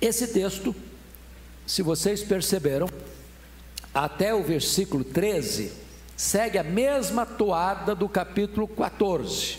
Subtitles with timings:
[0.00, 0.74] Esse texto,
[1.66, 2.88] se vocês perceberam,
[3.92, 5.72] até o versículo 13,
[6.16, 9.58] segue a mesma toada do capítulo 14.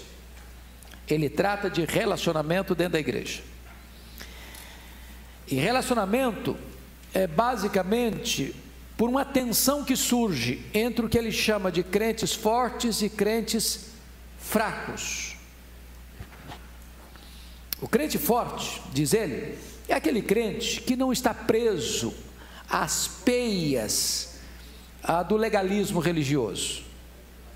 [1.07, 3.43] Ele trata de relacionamento dentro da igreja.
[5.47, 6.57] E relacionamento
[7.13, 8.55] é basicamente
[8.97, 13.91] por uma tensão que surge entre o que ele chama de crentes fortes e crentes
[14.39, 15.35] fracos.
[17.81, 19.57] O crente forte, diz ele,
[19.91, 22.13] é aquele crente que não está preso
[22.69, 24.39] às peias
[25.03, 26.83] ah, do legalismo religioso.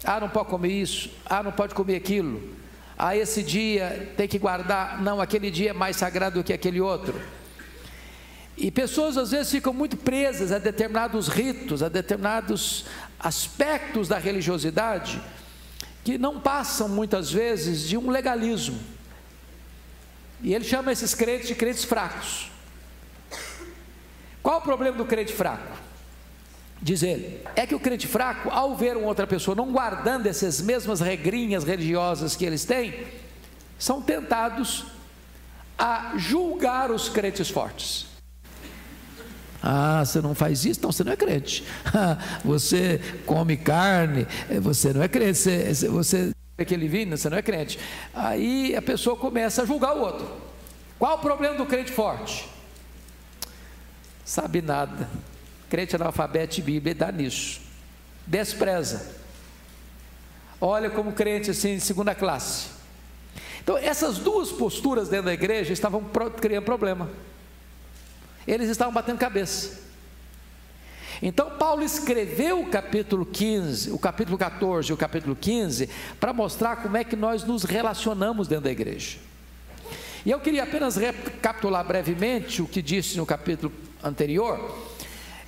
[0.04, 2.54] Ah, não pode comer isso, ah, não pode comer aquilo.
[2.98, 6.82] Ah, esse dia tem que guardar, não, aquele dia é mais sagrado do que aquele
[6.82, 7.20] outro.
[8.58, 12.86] E pessoas às vezes ficam muito presas a determinados ritos, a determinados
[13.20, 15.22] aspectos da religiosidade,
[16.04, 18.95] que não passam muitas vezes de um legalismo.
[20.46, 22.52] E ele chama esses crentes de crentes fracos.
[24.44, 25.76] Qual o problema do crente fraco?
[26.80, 30.62] Diz ele, é que o crente fraco, ao ver uma outra pessoa não guardando essas
[30.62, 33.08] mesmas regrinhas religiosas que eles têm,
[33.80, 34.86] são tentados
[35.80, 38.06] a julgar os crentes fortes.
[39.64, 41.66] Ah, você não faz isso, então você não é crente.
[42.46, 44.28] você come carne,
[44.62, 45.40] você não é crente.
[45.40, 47.80] Você, você aquele vinho, você não é crente.
[48.14, 50.30] Aí a pessoa começa a julgar o outro.
[50.98, 52.48] Qual o problema do crente forte?
[54.24, 55.10] Sabe nada.
[55.70, 57.62] Crente analfabeto de Bíblia dá nisso.
[58.26, 59.16] Despreza.
[60.60, 62.70] Olha como crente assim de segunda classe.
[63.62, 66.04] Então, essas duas posturas dentro da igreja estavam
[66.40, 67.10] criando problema.
[68.48, 69.85] Eles estavam batendo cabeça.
[71.22, 75.90] Então, Paulo escreveu o capítulo 15, o capítulo 14 e o capítulo 15
[76.20, 79.18] para mostrar como é que nós nos relacionamos dentro da igreja.
[80.26, 83.72] E eu queria apenas recapitular brevemente o que disse no capítulo
[84.04, 84.76] anterior,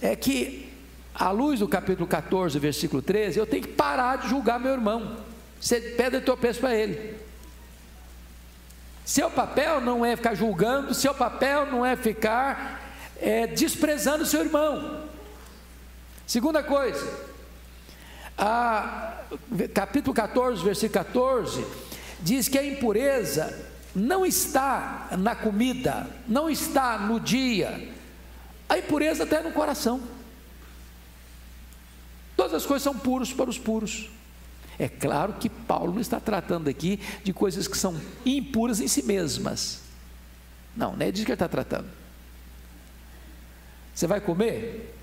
[0.01, 0.71] é que,
[1.13, 5.17] à luz do capítulo 14, versículo 13, eu tenho que parar de julgar meu irmão.
[5.59, 7.15] Você pede tropeço para ele.
[9.03, 12.81] Seu papel não é ficar julgando, seu papel não é ficar
[13.19, 15.06] é, desprezando seu irmão.
[16.27, 17.25] Segunda coisa,
[18.37, 19.23] a,
[19.73, 21.65] capítulo 14, versículo 14,
[22.19, 23.65] diz que a impureza
[23.95, 27.93] não está na comida, não está no dia,
[28.67, 30.01] a impureza está no coração.
[32.35, 34.09] Todas as coisas são puras para os puros.
[34.77, 39.01] É claro que Paulo não está tratando aqui de coisas que são impuras em si
[39.01, 39.79] mesmas.
[40.75, 41.89] Não, não é disso que ele está tratando.
[43.95, 44.96] Você vai comer?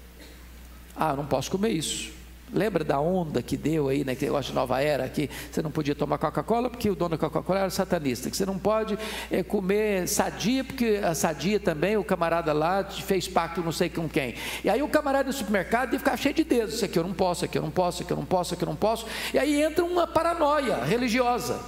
[0.97, 2.12] Ah, não posso comer isso.
[2.53, 5.72] Lembra da onda que deu aí, né, que eu acho nova era, que você não
[5.72, 8.97] podia tomar Coca-Cola porque o dono da Coca-Cola era satanista, que você não pode
[9.28, 14.09] é, comer sadia porque a sadia também, o camarada lá fez pacto não sei com
[14.09, 14.34] quem.
[14.62, 17.15] E aí o camarada no supermercado ia ficar cheio de dedos, isso aqui eu não
[17.15, 19.06] posso, aqui eu não posso, aqui eu não posso, aqui eu não posso.
[19.32, 21.61] E aí entra uma paranoia religiosa.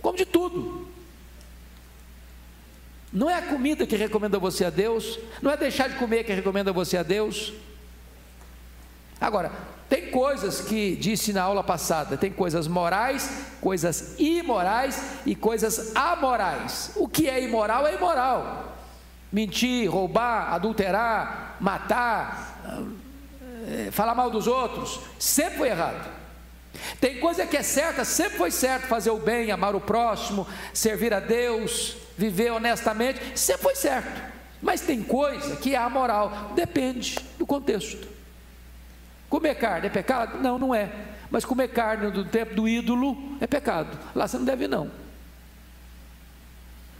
[0.00, 0.86] Como de tudo.
[3.16, 6.34] Não é a comida que recomenda você a Deus, não é deixar de comer que
[6.34, 7.54] recomenda você a Deus.
[9.18, 9.50] Agora,
[9.88, 16.92] tem coisas que disse na aula passada, tem coisas morais, coisas imorais e coisas amorais.
[16.94, 18.76] O que é imoral é imoral.
[19.32, 22.60] Mentir, roubar, adulterar, matar,
[23.66, 26.15] eh, falar mal dos outros, sempre foi errado.
[27.00, 31.12] Tem coisa que é certa, sempre foi certo, fazer o bem, amar o próximo, servir
[31.12, 34.34] a Deus, viver honestamente, sempre foi certo.
[34.60, 38.08] Mas tem coisa que é amoral, depende do contexto.
[39.28, 40.40] Comer carne é pecado?
[40.42, 40.90] Não, não é.
[41.30, 43.98] Mas comer carne do tempo do ídolo é pecado.
[44.14, 44.90] Lá você não deve, não.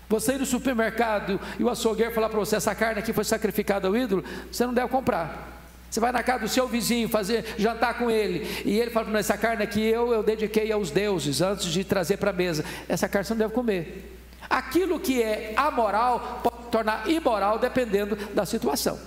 [0.09, 3.89] Você ir no supermercado e o açougueiro falar para você: essa carne aqui foi sacrificada
[3.89, 5.56] ao ídolo, você não deve comprar.
[5.91, 9.37] Você vai na casa do seu vizinho fazer jantar com ele, e ele fala: essa
[9.37, 12.65] carne aqui eu, eu dediquei aos deuses antes de trazer para a mesa.
[12.89, 14.19] Essa carne você não deve comer.
[14.49, 18.99] Aquilo que é amoral pode tornar imoral dependendo da situação.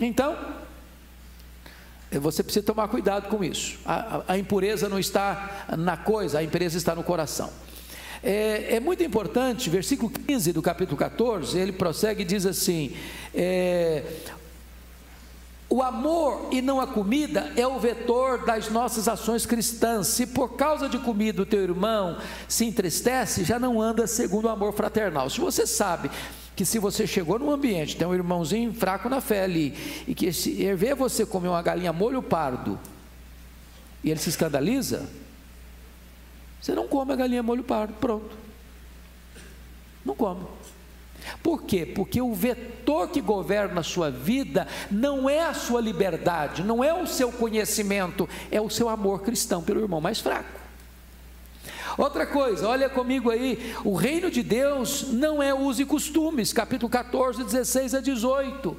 [0.00, 0.36] Então,
[2.10, 3.78] você precisa tomar cuidado com isso.
[3.84, 7.50] A, a, a impureza não está na coisa, a impureza está no coração.
[8.22, 12.96] É, é, muito importante, versículo 15 do capítulo 14, ele prossegue e diz assim:
[13.34, 14.02] é,
[15.68, 20.08] o amor e não a comida é o vetor das nossas ações cristãs.
[20.08, 24.50] Se por causa de comida o teu irmão se entristece, já não anda segundo o
[24.50, 25.28] amor fraternal.
[25.30, 26.10] Se você sabe
[26.54, 29.74] que se você chegou num ambiente, tem um irmãozinho fraco na fé ali,
[30.06, 32.78] e que se vê você comer uma galinha molho pardo,
[34.04, 35.08] e ele se escandaliza,
[36.60, 38.36] você não come a galinha molho pardo, pronto.
[40.04, 40.44] Não come.
[41.42, 41.86] Por quê?
[41.86, 46.92] Porque o vetor que governa a sua vida não é a sua liberdade, não é
[46.92, 50.64] o seu conhecimento, é o seu amor cristão pelo irmão mais fraco.
[51.96, 56.90] Outra coisa, olha comigo aí, o reino de Deus não é uso e costumes, capítulo
[56.90, 58.76] 14, 16 a 18.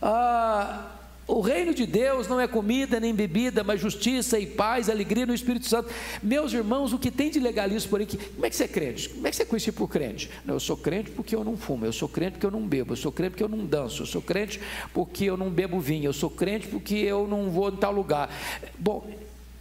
[0.00, 0.97] Ah,
[1.28, 5.34] o reino de Deus não é comida nem bebida, mas justiça e paz, alegria no
[5.34, 5.90] Espírito Santo.
[6.22, 8.06] Meus irmãos, o que tem de legalismo por aí?
[8.06, 9.10] Como é que você é crente?
[9.10, 10.30] Como é que você é conhecido por crente?
[10.42, 12.94] Não, eu sou crente porque eu não fumo, eu sou crente porque eu não bebo,
[12.94, 14.58] eu sou crente porque eu não danço, eu sou crente
[14.94, 18.34] porque eu não bebo vinho, eu sou crente porque eu não vou em tal lugar.
[18.78, 19.06] Bom,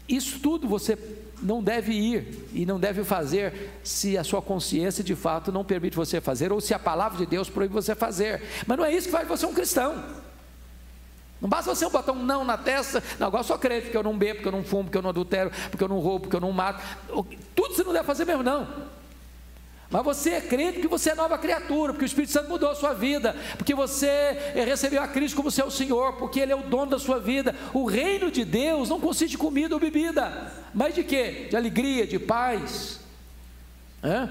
[0.08, 0.98] isso tudo você
[1.42, 5.98] não deve ir e não deve fazer se a sua consciência de fato não permite
[5.98, 8.42] você fazer ou se a palavra de Deus proíbe você fazer.
[8.66, 10.27] Mas não é isso que faz você um cristão.
[11.39, 14.04] Não basta você botar um não na testa, não, agora eu sou crente, porque eu
[14.04, 16.36] não bebo, porque eu não fumo, porque eu não adultero, porque eu não roubo, porque
[16.36, 16.81] eu não mato.
[17.56, 18.68] Tudo você não deve fazer mesmo, não.
[19.89, 22.75] Mas você é crente porque você é nova criatura, porque o Espírito Santo mudou a
[22.75, 26.92] sua vida, porque você recebeu a Cristo como seu Senhor, porque Ele é o dono
[26.92, 27.56] da sua vida.
[27.74, 31.48] O reino de Deus não consiste de comida ou bebida, mas de quê?
[31.50, 33.00] De alegria, de paz.
[34.04, 34.28] É?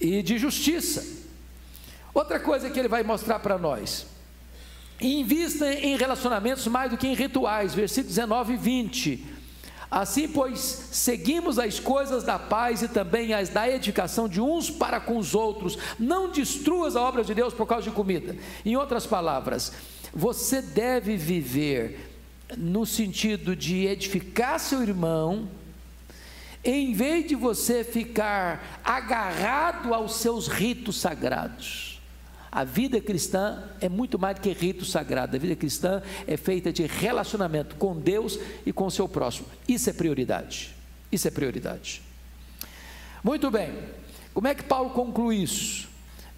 [0.00, 1.17] E de justiça.
[2.18, 4.04] Outra coisa que ele vai mostrar para nós.
[5.00, 9.26] Invista em relacionamentos mais do que em rituais, versículos 19 e 20.
[9.88, 10.58] Assim, pois,
[10.90, 15.32] seguimos as coisas da paz e também as da edificação de uns para com os
[15.32, 15.78] outros.
[15.96, 18.36] Não destruas a obra de Deus por causa de comida.
[18.66, 19.72] Em outras palavras,
[20.12, 22.00] você deve viver
[22.56, 25.48] no sentido de edificar seu irmão,
[26.64, 31.87] em vez de você ficar agarrado aos seus ritos sagrados.
[32.50, 35.36] A vida cristã é muito mais do que rito sagrado.
[35.36, 39.46] A vida cristã é feita de relacionamento com Deus e com o seu próximo.
[39.66, 40.74] Isso é prioridade.
[41.12, 42.02] Isso é prioridade.
[43.22, 43.72] Muito bem.
[44.32, 45.88] Como é que Paulo conclui isso?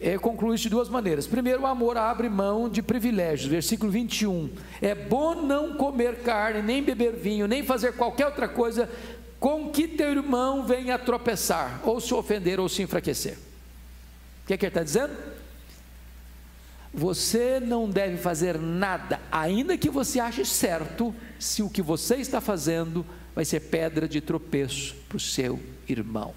[0.00, 1.26] É, conclui isso de duas maneiras.
[1.26, 3.50] Primeiro, o amor abre mão de privilégios.
[3.50, 4.50] Versículo 21.
[4.80, 8.88] É bom não comer carne, nem beber vinho, nem fazer qualquer outra coisa
[9.38, 13.38] com que teu irmão venha tropeçar, ou se ofender, ou se enfraquecer.
[14.44, 15.12] O que, é que ele está dizendo?
[16.92, 22.40] Você não deve fazer nada, ainda que você ache certo, se o que você está
[22.40, 26.34] fazendo vai ser pedra de tropeço para o seu irmão.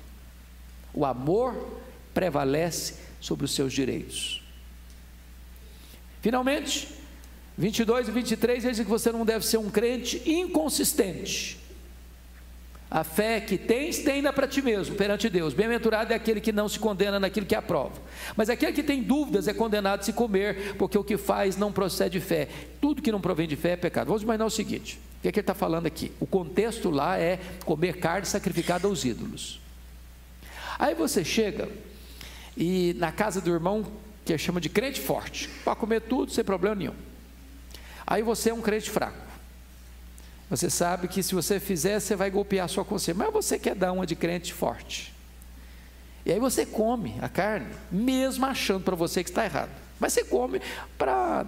[0.93, 1.81] O amor
[2.13, 4.43] prevalece sobre os seus direitos.
[6.21, 6.87] Finalmente,
[7.57, 11.62] 22 e 23 diz que você não deve ser um crente inconsistente.
[12.93, 15.55] A fé que tens, tenha para ti mesmo, perante Deus.
[15.55, 17.99] Bem-aventurado é aquele que não se condena naquilo que aprova.
[18.37, 21.71] Mas aquele que tem dúvidas é condenado a se comer, porque o que faz não
[21.71, 22.47] procede de fé.
[22.79, 24.09] Tudo que não provém de fé é pecado.
[24.09, 26.11] Vamos imaginar o seguinte: o que, é que ele está falando aqui?
[26.19, 29.59] O contexto lá é comer carne sacrificada aos ídolos.
[30.77, 31.67] Aí você chega
[32.55, 33.83] e na casa do irmão,
[34.23, 36.93] que chama de crente forte, para comer tudo sem problema nenhum.
[38.05, 39.22] Aí você é um crente fraco.
[40.53, 43.15] Você sabe que se você fizer, você vai golpear a sua consciência.
[43.15, 45.11] Mas você quer dar uma de crente forte.
[46.23, 49.71] E aí você come a carne, mesmo achando para você que está errado.
[49.99, 50.61] Mas você come
[50.95, 51.43] para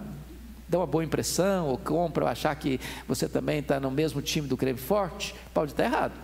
[0.68, 4.48] dar uma boa impressão, ou compra, ou achar que você também está no mesmo time
[4.48, 6.14] do creme forte, pode estar errado.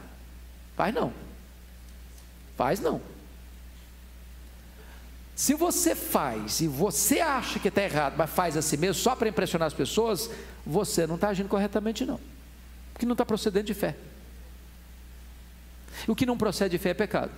[0.77, 1.12] Faz não.
[2.57, 3.01] Faz não.
[5.37, 9.29] Se você faz e você acha que está errado, mas faz assim mesmo, só para
[9.29, 10.29] impressionar as pessoas,
[10.67, 12.19] você não está agindo corretamente, não
[13.03, 13.97] que não está procedendo de fé.
[16.07, 17.33] O que não procede de fé é pecado.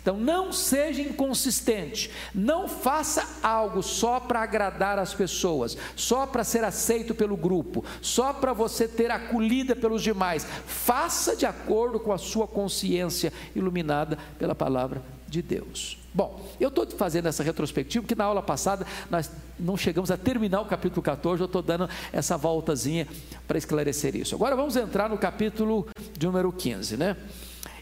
[0.00, 6.62] Então não seja inconsistente, não faça algo só para agradar as pessoas, só para ser
[6.62, 10.46] aceito pelo grupo, só para você ter acolhida pelos demais.
[10.66, 16.01] Faça de acordo com a sua consciência iluminada pela palavra de Deus.
[16.14, 20.60] Bom, eu estou fazendo essa retrospectiva porque na aula passada nós não chegamos a terminar
[20.60, 23.08] o capítulo 14, eu estou dando essa voltazinha
[23.48, 24.34] para esclarecer isso.
[24.34, 27.16] Agora vamos entrar no capítulo de número 15, né?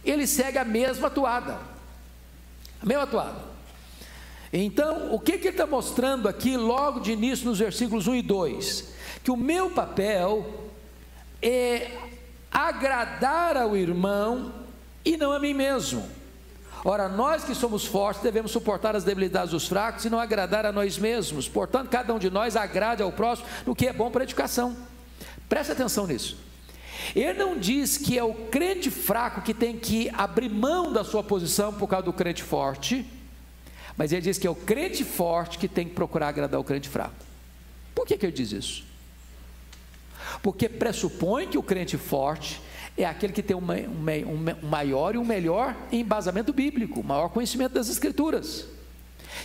[0.05, 1.59] Ele segue a mesma toada,
[2.81, 3.51] a mesma toada.
[4.53, 8.23] Então, o que, que ele está mostrando aqui logo de início nos versículos 1 e
[8.23, 8.93] 2?
[9.25, 10.71] Que o meu papel
[11.43, 11.91] é
[12.51, 14.53] agradar ao irmão
[15.05, 16.20] e não a mim mesmo.
[16.85, 20.73] Ora, nós que somos fortes devemos suportar as debilidades dos fracos e não agradar a
[20.73, 21.49] nós mesmos.
[21.49, 24.77] Portanto, cada um de nós agrade ao próximo no que é bom para a edificação.
[25.49, 26.39] Preste atenção nisso.
[27.15, 31.23] Ele não diz que é o crente fraco que tem que abrir mão da sua
[31.23, 33.05] posição por causa do crente forte,
[33.97, 36.89] mas ele diz que é o crente forte que tem que procurar agradar o crente
[36.89, 37.15] fraco.
[37.95, 38.85] Por que, que ele diz isso?
[40.43, 42.61] Porque pressupõe que o crente forte
[43.03, 47.73] é aquele que tem um, um, um maior e um melhor embasamento bíblico, maior conhecimento
[47.73, 48.67] das Escrituras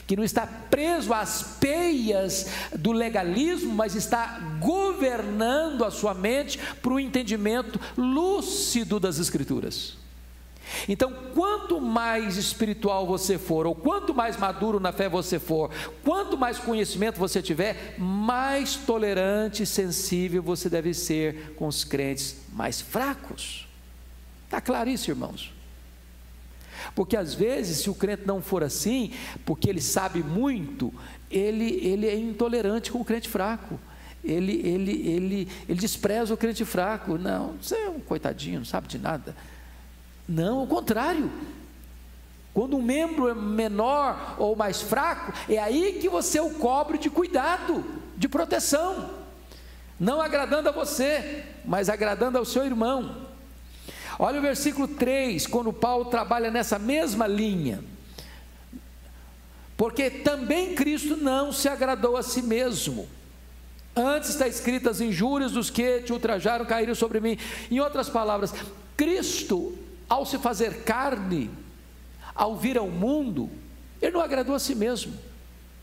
[0.07, 6.93] que não está preso às peias do legalismo, mas está governando a sua mente para
[6.93, 10.04] o entendimento lúcido das Escrituras.
[10.88, 15.69] Então, quanto mais espiritual você for, ou quanto mais maduro na fé você for,
[16.03, 22.38] quanto mais conhecimento você tiver, mais tolerante e sensível você deve ser com os crentes
[22.51, 23.67] mais fracos.
[24.45, 25.53] Está claro isso, irmãos?
[26.93, 29.12] Porque às vezes, se o crente não for assim,
[29.45, 30.93] porque ele sabe muito,
[31.31, 33.79] ele, ele é intolerante com o crente fraco.
[34.24, 37.17] Ele, ele, ele, ele despreza o crente fraco.
[37.17, 39.36] Não, você é um coitadinho, não sabe de nada.
[40.27, 41.32] Não, ao contrário.
[42.53, 47.10] Quando um membro é menor ou mais fraco, é aí que você o cobre de
[47.10, 47.84] cuidado,
[48.15, 49.10] de proteção.
[50.00, 53.27] Não agradando a você, mas agradando ao seu irmão.
[54.17, 57.84] Olha o versículo 3, quando Paulo trabalha nessa mesma linha.
[59.75, 63.08] Porque também Cristo não se agradou a si mesmo.
[63.94, 67.38] Antes está escrito as injúrias dos que te ultrajaram caíram sobre mim.
[67.70, 68.53] Em outras palavras,
[68.96, 71.50] Cristo, ao se fazer carne,
[72.33, 73.50] ao vir ao mundo,
[74.01, 75.13] ele não agradou a si mesmo.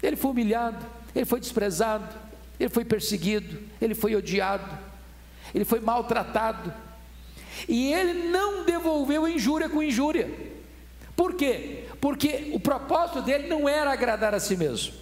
[0.03, 2.15] Ele foi humilhado, ele foi desprezado,
[2.59, 4.79] ele foi perseguido, ele foi odiado,
[5.55, 6.73] ele foi maltratado
[7.69, 10.31] e ele não devolveu injúria com injúria.
[11.15, 11.89] Por quê?
[12.01, 14.95] Porque o propósito dele não era agradar a si mesmo.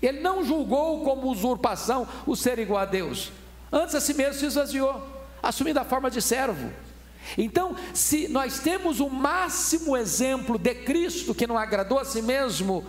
[0.00, 3.32] Ele não julgou como usurpação o ser igual a Deus.
[3.72, 5.02] Antes a si mesmo se esvaziou,
[5.42, 6.70] assumindo a forma de servo.
[7.36, 12.84] Então, se nós temos o máximo exemplo de Cristo que não agradou a si mesmo,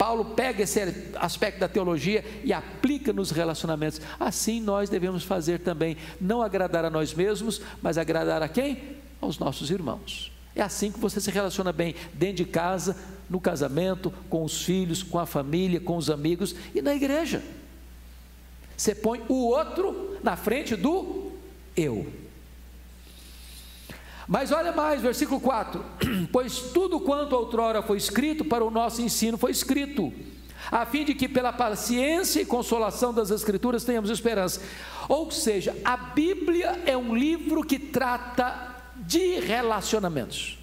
[0.00, 0.80] Paulo pega esse
[1.16, 4.00] aspecto da teologia e aplica nos relacionamentos.
[4.18, 8.96] Assim nós devemos fazer também, não agradar a nós mesmos, mas agradar a quem?
[9.20, 10.32] Aos nossos irmãos.
[10.54, 12.96] É assim que você se relaciona bem dentro de casa,
[13.28, 17.42] no casamento, com os filhos, com a família, com os amigos e na igreja.
[18.76, 21.32] Você põe o outro na frente do
[21.76, 22.10] eu.
[24.30, 25.84] Mas olha mais, versículo 4:
[26.30, 30.12] Pois tudo quanto outrora foi escrito para o nosso ensino foi escrito,
[30.70, 34.62] a fim de que pela paciência e consolação das Escrituras tenhamos esperança.
[35.08, 40.60] Ou seja, a Bíblia é um livro que trata de relacionamentos.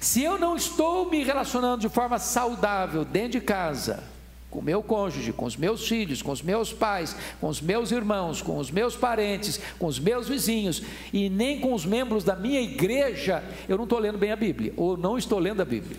[0.00, 4.02] Se eu não estou me relacionando de forma saudável dentro de casa,
[4.50, 7.90] com o meu cônjuge, com os meus filhos, com os meus pais, com os meus
[7.90, 12.34] irmãos, com os meus parentes, com os meus vizinhos e nem com os membros da
[12.34, 15.98] minha igreja, eu não estou lendo bem a Bíblia, ou não estou lendo a Bíblia.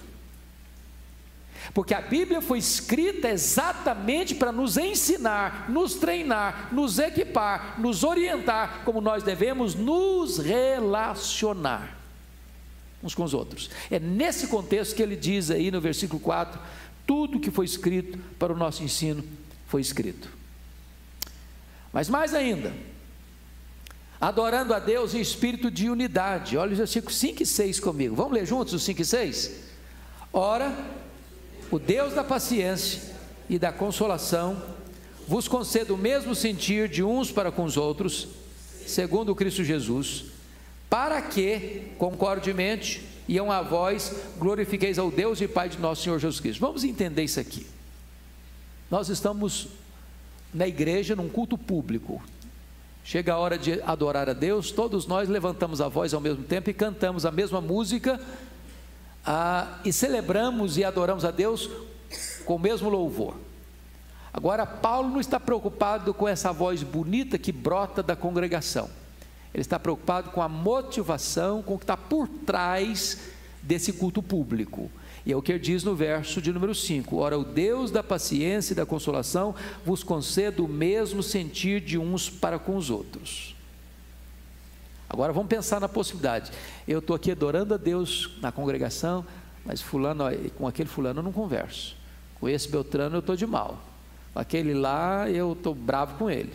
[1.74, 8.82] Porque a Bíblia foi escrita exatamente para nos ensinar, nos treinar, nos equipar, nos orientar
[8.84, 12.00] como nós devemos nos relacionar
[13.02, 13.70] uns com os outros.
[13.90, 16.60] É nesse contexto que ele diz aí no versículo 4
[17.10, 19.24] tudo que foi escrito para o nosso ensino
[19.66, 20.30] foi escrito.
[21.92, 22.72] Mas mais ainda,
[24.22, 26.56] adorando a Deus em espírito de unidade.
[26.56, 28.16] Olha os versículos 5 e 6 comigo.
[28.16, 29.60] Vamos ler juntos os 5 e 6?
[30.32, 30.72] Ora,
[31.72, 33.02] o Deus da paciência
[33.50, 34.62] e da consolação
[35.28, 38.28] vos conceda o mesmo sentir de uns para com os outros,
[38.86, 40.26] segundo Cristo Jesus,
[40.88, 46.40] para que, concordemente, iam a vós, glorifiqueis ao Deus e Pai de nosso Senhor Jesus
[46.40, 46.60] Cristo.
[46.60, 47.68] Vamos entender isso aqui.
[48.90, 49.68] Nós estamos
[50.52, 52.20] na igreja, num culto público.
[53.04, 56.72] Chega a hora de adorar a Deus, todos nós levantamos a voz ao mesmo tempo
[56.72, 58.20] e cantamos a mesma música,
[59.24, 61.70] ah, e celebramos e adoramos a Deus
[62.46, 63.36] com o mesmo louvor.
[64.34, 68.90] Agora, Paulo não está preocupado com essa voz bonita que brota da congregação.
[69.54, 73.20] Ele está preocupado com a motivação, com o que está por trás
[73.62, 74.90] desse culto público.
[75.26, 78.04] E é o que ele diz no verso de número 5: Ora, o Deus da
[78.04, 79.54] paciência e da consolação
[79.86, 83.56] vos conceda o mesmo sentir de uns para com os outros.
[85.10, 86.52] Agora vamos pensar na possibilidade.
[86.88, 89.26] Eu estou aqui adorando a Deus na congregação,
[89.66, 90.26] mas fulano,
[90.56, 91.98] com aquele fulano eu não converso.
[92.40, 93.82] Com esse Beltrano eu estou de mal.
[94.34, 96.54] Com aquele lá eu estou bravo com ele.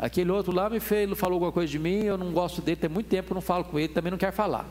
[0.00, 2.88] Aquele outro lá me fez, falou alguma coisa de mim, eu não gosto dele, tem
[2.88, 4.66] muito tempo que eu não falo com ele, também não quero falar.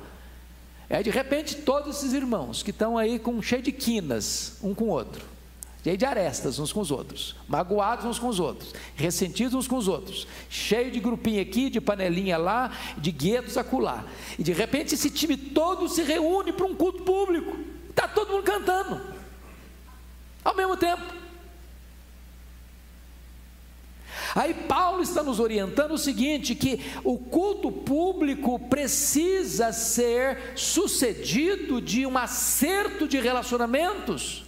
[0.90, 4.86] Aí de repente todos esses irmãos que estão aí com cheio de quinas, um com
[4.86, 5.24] o outro,
[5.84, 9.76] cheio de arestas uns com os outros, magoados uns com os outros, ressentidos uns com
[9.78, 14.06] os outros, cheio de grupinho aqui, de panelinha lá, de guetos acolá.
[14.40, 17.56] E de repente esse time todo se reúne para um culto público.
[17.88, 19.00] Está todo mundo cantando.
[20.44, 21.29] Ao mesmo tempo.
[24.36, 32.06] Aí Paulo está nos orientando o seguinte: que o culto público precisa ser sucedido de
[32.06, 34.46] um acerto de relacionamentos.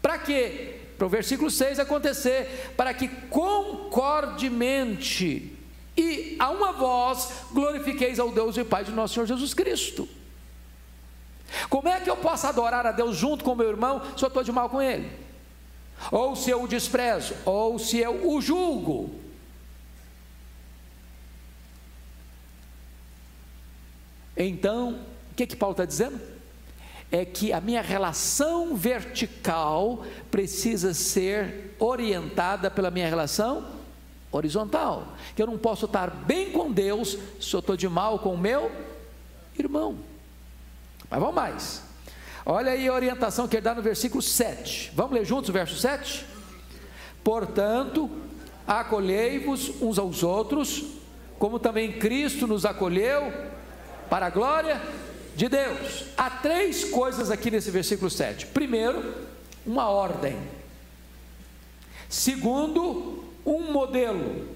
[0.00, 0.76] Para quê?
[0.96, 5.56] Para o versículo 6 acontecer, para que concordemente
[5.96, 10.08] e a uma voz glorifiqueis ao Deus e Pai de nosso Senhor Jesus Cristo.
[11.70, 14.42] Como é que eu posso adorar a Deus junto com meu irmão se eu estou
[14.42, 15.10] de mal com ele?
[16.10, 19.10] Ou se eu o desprezo, ou se eu o julgo.
[24.36, 25.00] Então,
[25.32, 26.20] o que, que Paulo está dizendo?
[27.10, 33.66] É que a minha relação vertical precisa ser orientada pela minha relação
[34.30, 35.16] horizontal.
[35.34, 38.38] Que eu não posso estar bem com Deus se eu estou de mal com o
[38.38, 38.70] meu
[39.58, 39.98] irmão.
[41.08, 41.85] Mas vamos mais.
[42.48, 44.92] Olha aí a orientação que ele dá no versículo 7.
[44.94, 46.24] Vamos ler juntos o verso 7?
[47.24, 48.08] Portanto,
[48.64, 50.84] acolhei-vos uns aos outros,
[51.40, 53.32] como também Cristo nos acolheu,
[54.08, 54.80] para a glória
[55.34, 56.04] de Deus.
[56.16, 58.46] Há três coisas aqui nesse versículo 7.
[58.46, 59.26] Primeiro,
[59.66, 60.38] uma ordem.
[62.08, 64.46] Segundo, um modelo.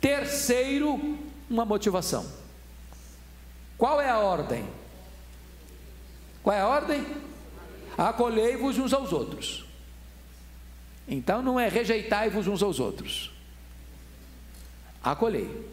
[0.00, 1.16] Terceiro,
[1.48, 2.26] uma motivação.
[3.78, 4.64] Qual é a ordem?
[6.48, 7.06] Qual é a ordem?
[7.98, 9.66] Acolhei-vos uns aos outros.
[11.06, 13.30] Então não é rejeitai-vos uns aos outros.
[15.04, 15.68] Acolhei.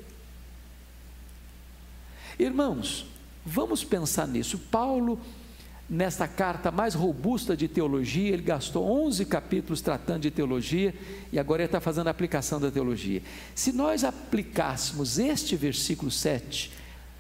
[2.38, 3.06] Irmãos,
[3.46, 4.60] vamos pensar nisso.
[4.70, 5.18] Paulo
[5.90, 10.94] nesta carta mais robusta de teologia, ele gastou 11 capítulos tratando de teologia
[11.32, 13.24] e agora ele está fazendo a aplicação da teologia.
[13.56, 16.70] Se nós aplicássemos este versículo 7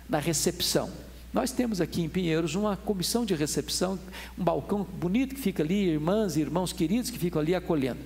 [0.10, 1.05] na recepção,
[1.36, 4.00] nós temos aqui em Pinheiros uma comissão de recepção,
[4.40, 8.00] um balcão bonito que fica ali, irmãs e irmãos queridos que ficam ali acolhendo.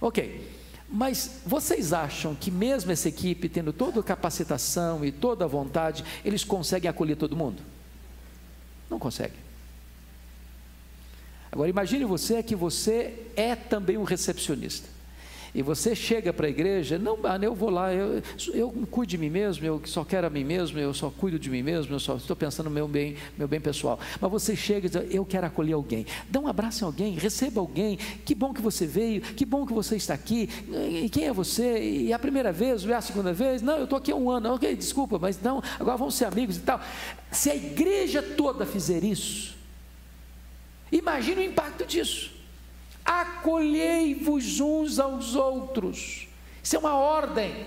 [0.00, 0.50] Ok,
[0.88, 6.02] mas vocês acham que mesmo essa equipe, tendo toda a capacitação e toda a vontade,
[6.24, 7.62] eles conseguem acolher todo mundo?
[8.88, 9.38] Não conseguem.
[11.52, 14.88] Agora imagine você que você é também um recepcionista.
[15.54, 19.30] E você chega para a igreja, não, eu vou lá, eu, eu cuido de mim
[19.30, 22.16] mesmo, eu só quero a mim mesmo, eu só cuido de mim mesmo, eu só
[22.16, 23.98] estou pensando no meu bem, meu bem pessoal.
[24.20, 26.06] Mas você chega e diz, eu quero acolher alguém.
[26.28, 27.96] Dá um abraço em alguém, receba alguém.
[28.24, 30.48] Que bom que você veio, que bom que você está aqui.
[31.02, 31.80] E quem é você?
[31.82, 33.62] E a primeira vez, é a segunda vez?
[33.62, 34.54] Não, eu estou aqui há um ano.
[34.54, 36.80] Ok, desculpa, mas não, agora vamos ser amigos e tal.
[37.30, 39.54] Se a igreja toda fizer isso,
[40.94, 42.30] Imagina o impacto disso.
[43.04, 46.26] Acolhei-vos uns aos outros.
[46.62, 47.66] Isso é uma ordem.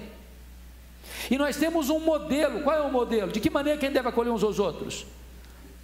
[1.30, 2.62] E nós temos um modelo.
[2.64, 3.32] Qual é o modelo?
[3.32, 5.06] De que maneira quem deve acolher uns aos outros?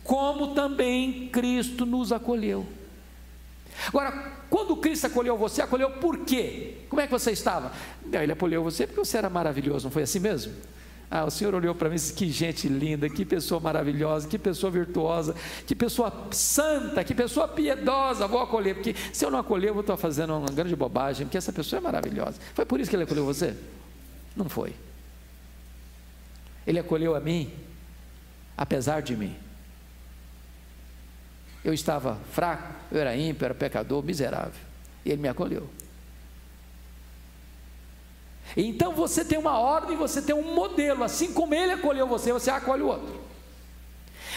[0.04, 2.66] Como também Cristo nos acolheu.
[3.88, 6.78] Agora, quando Cristo acolheu você, acolheu por quê?
[6.90, 7.72] Como é que você estava?
[8.12, 10.54] Ele acolheu você porque você era maravilhoso, não foi assim mesmo?
[11.16, 14.40] Ah, o Senhor olhou para mim e disse: que gente linda, que pessoa maravilhosa, que
[14.40, 15.36] pessoa virtuosa,
[15.68, 19.82] que pessoa santa, que pessoa piedosa, vou acolher, porque se eu não acolher, eu vou
[19.82, 22.40] estar fazendo uma grande bobagem, porque essa pessoa é maravilhosa.
[22.56, 23.56] Foi por isso que ele acolheu você?
[24.36, 24.74] Não foi.
[26.66, 27.54] Ele acolheu a mim,
[28.58, 29.36] apesar de mim.
[31.64, 34.60] Eu estava fraco, eu era ímpio, era pecador, miserável.
[35.06, 35.70] E ele me acolheu.
[38.56, 42.52] Então você tem uma ordem, você tem um modelo, assim como ele acolheu você, você
[42.52, 43.22] acolhe o outro.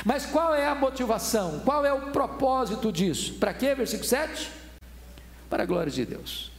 [0.05, 1.61] Mas qual é a motivação?
[1.61, 3.35] Qual é o propósito disso?
[3.35, 3.75] Para quê?
[3.75, 4.51] Versículo 7?
[5.49, 6.51] Para a glória de Deus.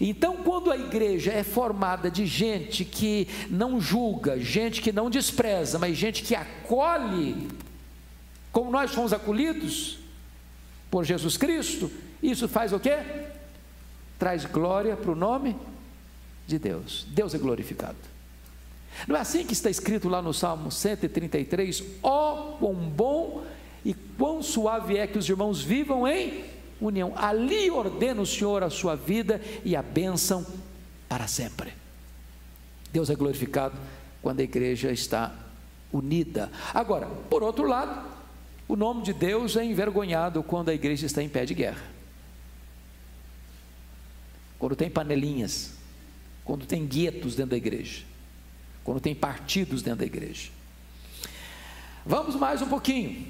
[0.00, 5.78] Então, quando a igreja é formada de gente que não julga, gente que não despreza,
[5.78, 7.48] mas gente que acolhe,
[8.50, 9.98] como nós fomos acolhidos
[10.90, 11.90] por Jesus Cristo,
[12.22, 12.98] isso faz o quê?
[14.18, 15.56] Traz glória para o nome
[16.52, 17.06] de Deus.
[17.08, 17.96] Deus é glorificado.
[19.08, 21.82] Não é assim que está escrito lá no Salmo 133?
[22.02, 23.44] Ó, oh, quão bom
[23.84, 26.44] e quão suave é que os irmãos vivam em
[26.80, 27.12] união.
[27.16, 30.46] Ali ordena o Senhor a sua vida e a bênção
[31.08, 31.72] para sempre.
[32.92, 33.74] Deus é glorificado
[34.20, 35.34] quando a igreja está
[35.90, 36.50] unida.
[36.74, 38.08] Agora, por outro lado,
[38.68, 41.82] o nome de Deus é envergonhado quando a igreja está em pé de guerra.
[44.58, 45.81] Quando tem panelinhas,
[46.44, 48.02] quando tem guetos dentro da igreja,
[48.84, 50.50] quando tem partidos dentro da igreja.
[52.04, 53.26] Vamos mais um pouquinho.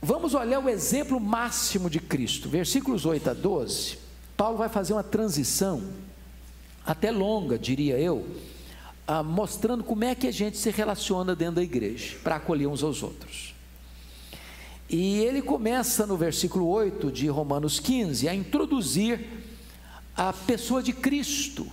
[0.00, 3.98] Vamos olhar o exemplo máximo de Cristo, versículos 8 a 12.
[4.36, 5.82] Paulo vai fazer uma transição,
[6.86, 8.24] até longa, diria eu,
[9.06, 12.82] ah, mostrando como é que a gente se relaciona dentro da igreja, para acolher uns
[12.82, 13.54] aos outros.
[14.88, 19.20] E ele começa no versículo 8 de Romanos 15 a introduzir
[20.18, 21.66] a pessoa de Cristo.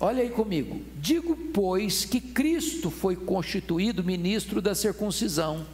[0.00, 0.82] Olha aí comigo.
[0.96, 5.66] Digo, pois, que Cristo foi constituído ministro da circuncisão,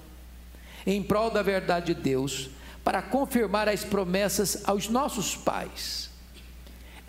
[0.85, 2.51] em prol da verdade de Deus,
[2.83, 6.07] para confirmar as promessas aos nossos pais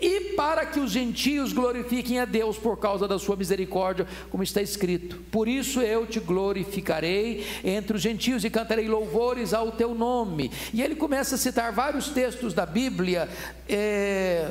[0.00, 4.62] e para que os gentios glorifiquem a Deus por causa da sua misericórdia, como está
[4.62, 5.16] escrito.
[5.30, 10.50] Por isso eu te glorificarei entre os gentios e cantarei louvores ao teu nome.
[10.72, 13.28] E ele começa a citar vários textos da Bíblia.
[13.68, 14.50] É,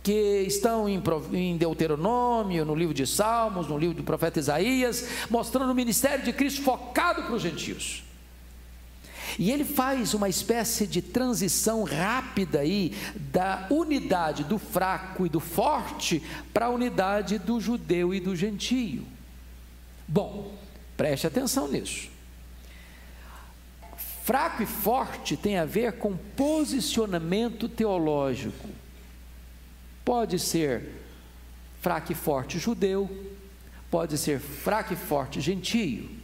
[0.00, 5.74] que estão em Deuteronômio, no livro de Salmos, no livro do profeta Isaías, mostrando o
[5.74, 8.07] ministério de Cristo focado para os gentios.
[9.38, 12.94] E ele faz uma espécie de transição rápida aí
[13.32, 19.06] da unidade do fraco e do forte para a unidade do judeu e do gentio.
[20.06, 20.54] Bom,
[20.96, 22.08] preste atenção nisso.
[24.24, 28.68] Fraco e forte tem a ver com posicionamento teológico.
[30.04, 30.86] Pode ser
[31.80, 33.08] fraco e forte judeu,
[33.90, 36.17] pode ser fraco e forte gentio.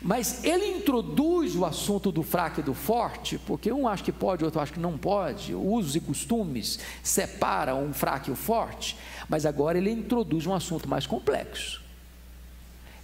[0.00, 4.44] Mas ele introduz o assunto do fraco e do forte, porque um acha que pode,
[4.44, 8.96] outro acha que não pode, usos e costumes separam um fraco e o forte,
[9.28, 11.82] mas agora ele introduz um assunto mais complexo,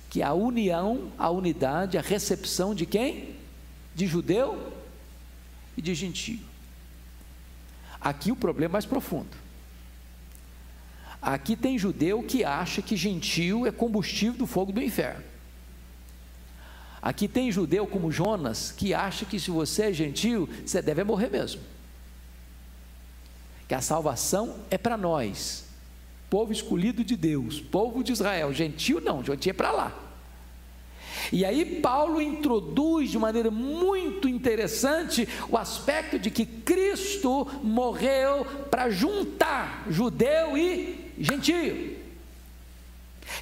[0.08, 3.34] que é a união, a unidade, a recepção de quem?
[3.94, 4.72] De judeu
[5.76, 6.40] e de gentio.
[8.00, 9.36] Aqui o problema é mais profundo.
[11.20, 15.33] Aqui tem judeu que acha que gentio é combustível do fogo do inferno.
[17.04, 21.28] Aqui tem judeu como Jonas que acha que se você é gentil, você deve morrer
[21.28, 21.60] mesmo.
[23.68, 25.66] Que a salvação é para nós,
[26.30, 28.54] povo escolhido de Deus, povo de Israel.
[28.54, 30.00] Gentil não, gentil é para lá.
[31.30, 38.88] E aí Paulo introduz de maneira muito interessante o aspecto de que Cristo morreu para
[38.88, 41.93] juntar judeu e gentio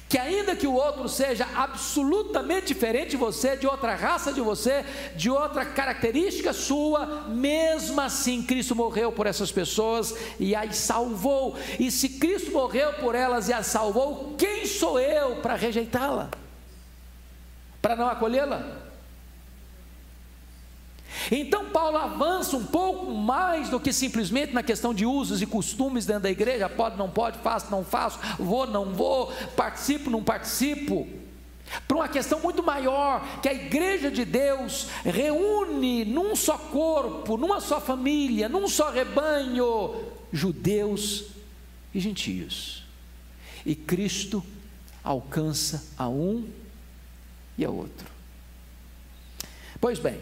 [0.07, 4.85] que ainda que o outro seja absolutamente diferente de você, de outra raça de você,
[5.15, 11.57] de outra característica sua, mesmo assim Cristo morreu por essas pessoas e as salvou.
[11.79, 16.29] E se Cristo morreu por elas e as salvou, quem sou eu para rejeitá-la?
[17.81, 18.82] Para não acolhê-la?
[21.31, 26.05] Então Paulo avança um pouco mais do que simplesmente na questão de usos e costumes
[26.05, 31.07] dentro da igreja, pode, não pode, faço, não faço, vou, não vou, participo, não participo.
[31.87, 37.59] Para uma questão muito maior, que a igreja de Deus reúne num só corpo, numa
[37.59, 39.95] só família, num só rebanho,
[40.31, 41.25] judeus
[41.93, 42.83] e gentios.
[43.65, 44.43] E Cristo
[45.03, 46.47] alcança a um
[47.57, 48.07] e a outro.
[49.79, 50.19] Pois bem,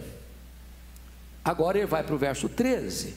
[1.43, 3.15] Agora ele vai para o verso 13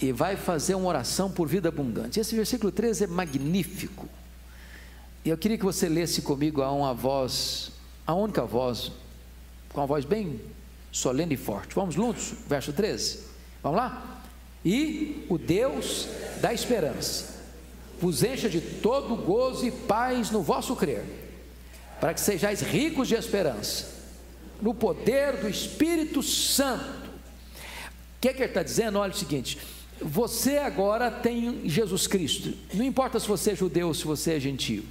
[0.00, 2.18] e vai fazer uma oração por vida abundante.
[2.18, 4.08] Esse versículo 13 é magnífico.
[5.24, 7.72] E eu queria que você lesse comigo a uma voz,
[8.06, 8.92] a única voz,
[9.72, 10.40] com uma voz bem
[10.90, 11.74] solene e forte.
[11.74, 12.32] Vamos juntos?
[12.48, 13.20] Verso 13.
[13.62, 14.22] Vamos lá?
[14.64, 16.08] E o Deus
[16.40, 17.36] da esperança
[18.00, 21.04] vos encha de todo gozo e paz no vosso crer,
[22.00, 23.86] para que sejais ricos de esperança,
[24.62, 27.07] no poder do Espírito Santo
[28.18, 28.98] o que, é que ele está dizendo?
[28.98, 29.58] Olha o seguinte:
[30.00, 34.40] você agora tem Jesus Cristo, não importa se você é judeu ou se você é
[34.40, 34.84] gentio.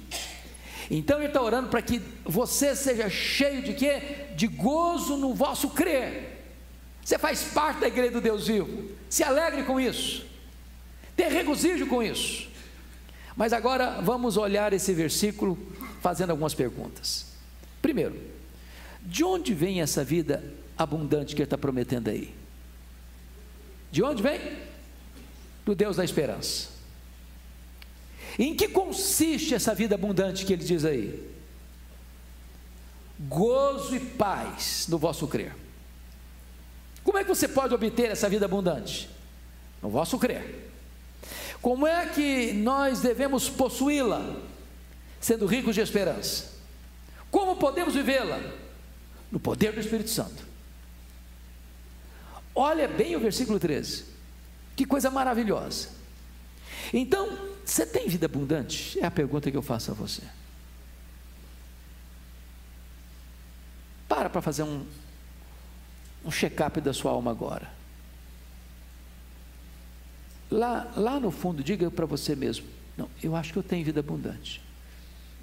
[0.90, 4.00] Então ele está orando para que você seja cheio de quê?
[4.34, 6.38] De gozo no vosso crer.
[7.04, 8.90] Você faz parte da igreja do Deus vivo.
[9.10, 10.26] Se alegre com isso.
[11.14, 12.48] Tenha regozijo com isso.
[13.36, 15.58] Mas agora vamos olhar esse versículo
[16.00, 17.26] fazendo algumas perguntas.
[17.82, 18.18] Primeiro,
[19.02, 20.42] de onde vem essa vida
[20.76, 22.37] abundante que ele está prometendo aí?
[23.90, 24.58] De onde vem?
[25.64, 26.68] Do Deus da esperança.
[28.38, 31.28] Em que consiste essa vida abundante que ele diz aí?
[33.18, 35.54] Gozo e paz no vosso crer.
[37.02, 39.08] Como é que você pode obter essa vida abundante?
[39.82, 40.70] No vosso crer.
[41.60, 44.36] Como é que nós devemos possuí-la?
[45.20, 46.52] Sendo ricos de esperança.
[47.30, 48.40] Como podemos vivê-la?
[49.32, 50.47] No poder do Espírito Santo.
[52.60, 54.04] Olha bem o versículo 13.
[54.74, 55.90] Que coisa maravilhosa.
[56.92, 58.98] Então, você tem vida abundante?
[58.98, 60.22] É a pergunta que eu faço a você.
[64.08, 64.84] Para para fazer um,
[66.24, 67.70] um check-up da sua alma agora.
[70.50, 72.66] Lá, lá no fundo, diga para você mesmo:
[72.96, 74.60] Não, eu acho que eu tenho vida abundante.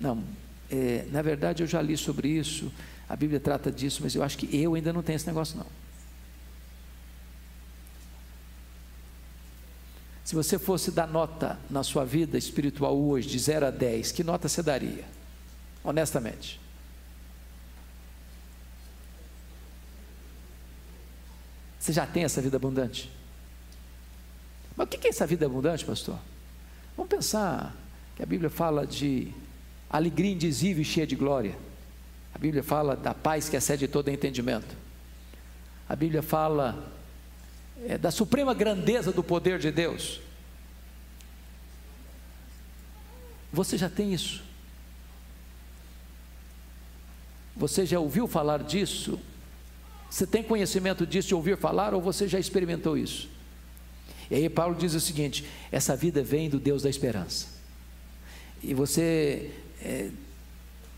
[0.02, 0.22] Não,
[0.70, 2.70] é, na verdade eu já li sobre isso,
[3.08, 5.85] a Bíblia trata disso, mas eu acho que eu ainda não tenho esse negócio, não.
[10.26, 14.24] Se você fosse dar nota na sua vida espiritual hoje, de 0 a 10, que
[14.24, 15.06] nota você daria?
[15.84, 16.60] Honestamente.
[21.80, 23.12] Você já tem essa vida abundante?
[24.76, 26.18] Mas o que é essa vida abundante, pastor?
[26.98, 27.76] Vamos pensar
[28.16, 29.32] que a Bíblia fala de
[29.88, 31.56] alegria indizível e cheia de glória.
[32.34, 34.76] A Bíblia fala da paz que excede todo entendimento.
[35.88, 36.95] A Bíblia fala
[37.84, 40.22] é, da suprema grandeza do poder de Deus.
[43.52, 44.44] Você já tem isso?
[47.56, 49.20] Você já ouviu falar disso?
[50.10, 53.30] Você tem conhecimento disso de ouvir falar ou você já experimentou isso?
[54.30, 57.48] E aí Paulo diz o seguinte: essa vida vem do Deus da esperança.
[58.62, 60.10] E você, é,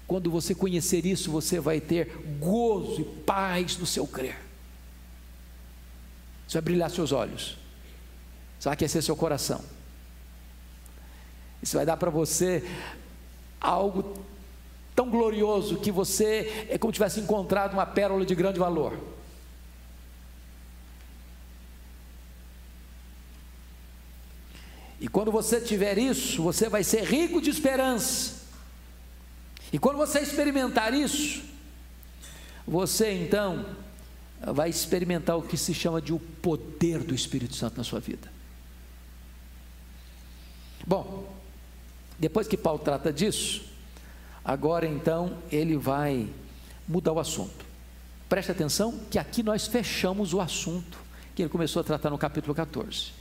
[0.07, 4.46] quando você conhecer isso, você vai ter gozo e paz no seu crer.
[6.47, 7.57] Isso vai brilhar seus olhos,
[8.57, 9.61] isso vai aquecer seu coração.
[11.61, 12.63] Isso vai dar para você
[13.59, 14.23] algo
[14.95, 18.97] tão glorioso que você é como tivesse encontrado uma pérola de grande valor.
[24.99, 28.47] E quando você tiver isso, você vai ser rico de esperança.
[29.71, 31.43] E quando você experimentar isso,
[32.65, 33.65] você então
[34.41, 38.31] vai experimentar o que se chama de o poder do Espírito Santo na sua vida.
[40.85, 41.35] Bom,
[42.19, 43.65] depois que Paulo trata disso,
[44.43, 46.27] agora então ele vai
[46.87, 47.65] mudar o assunto.
[48.29, 50.97] Preste atenção que aqui nós fechamos o assunto
[51.35, 53.11] que ele começou a tratar no capítulo 14.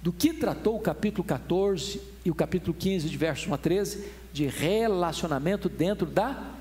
[0.00, 4.12] Do que tratou o capítulo 14 e o capítulo 15, de versos 1 a 13,
[4.32, 6.54] de relacionamento dentro da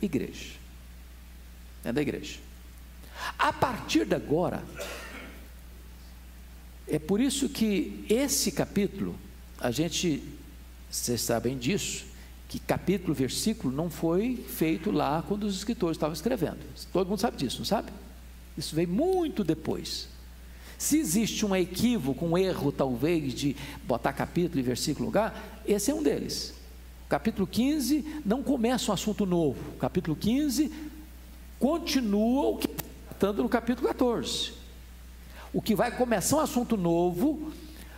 [0.00, 0.54] igreja.
[1.82, 2.45] Dentro da igreja.
[3.38, 4.62] A partir de agora,
[6.88, 9.14] é por isso que esse capítulo,
[9.60, 10.22] a gente,
[10.90, 12.06] vocês sabem disso,
[12.48, 16.58] que capítulo, versículo não foi feito lá quando os escritores estavam escrevendo.
[16.92, 17.90] Todo mundo sabe disso, não sabe?
[18.56, 20.08] Isso veio muito depois.
[20.78, 25.94] Se existe um equívoco, um erro talvez de botar capítulo e versículo lugar, esse é
[25.94, 26.54] um deles.
[27.08, 29.72] capítulo 15 não começa um assunto novo.
[29.78, 30.72] capítulo 15
[31.58, 32.65] continua o que
[33.16, 34.52] tratando no capítulo 14.
[35.50, 37.50] O que vai começar um assunto novo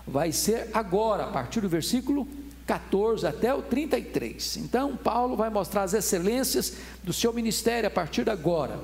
[0.07, 2.27] vai ser agora, a partir do versículo
[2.65, 4.59] 14 até o 33.
[4.59, 8.79] Então, Paulo vai mostrar as excelências do seu ministério a partir de agora.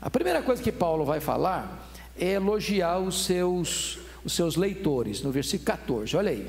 [0.00, 5.30] A primeira coisa que Paulo vai falar é elogiar os seus, os seus leitores, no
[5.30, 6.48] versículo 14, olha aí.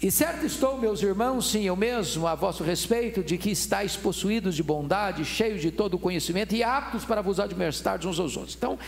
[0.00, 4.54] E certo estou, meus irmãos, sim, eu mesmo, a vosso respeito, de que estáis possuídos
[4.54, 8.54] de bondade, cheios de todo o conhecimento e aptos para vos admoestar uns aos outros.
[8.54, 8.78] Então,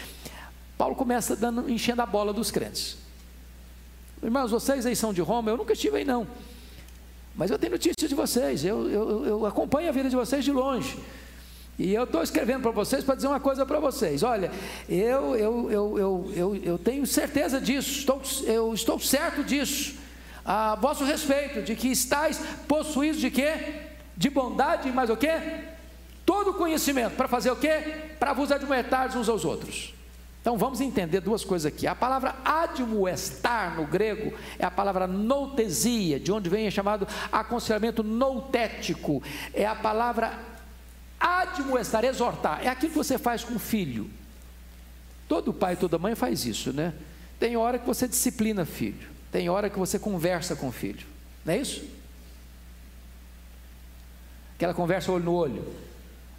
[0.76, 2.98] Paulo começa dando, enchendo a bola dos crentes.
[4.22, 6.26] Irmãos, vocês aí são de Roma, eu nunca estive aí não.
[7.34, 10.52] Mas eu tenho notícias de vocês, eu, eu, eu acompanho a vida de vocês de
[10.52, 10.98] longe.
[11.78, 14.22] E eu estou escrevendo para vocês para dizer uma coisa para vocês.
[14.24, 14.50] Olha,
[14.88, 19.94] eu, eu, eu, eu, eu, eu tenho certeza disso, estou, eu estou certo disso,
[20.48, 23.82] a vosso respeito, de que estáis possuídos de quê?
[24.16, 25.38] De bondade, mas o quê?
[26.24, 28.14] Todo conhecimento, para fazer o quê?
[28.18, 29.92] Para vos admoestar uns aos outros.
[30.40, 31.86] Então vamos entender duas coisas aqui.
[31.86, 38.02] A palavra admoestar no grego é a palavra noutesia, de onde vem é chamado aconselhamento
[38.02, 39.22] noutético.
[39.52, 40.32] É a palavra
[41.20, 44.08] admoestar, exortar, é aquilo que você faz com o filho.
[45.28, 46.94] Todo pai toda mãe faz isso, né?
[47.38, 51.06] Tem hora que você disciplina filho, tem hora que você conversa com o filho,
[51.44, 51.84] não é isso?
[54.56, 55.74] Aquela conversa olho no olho,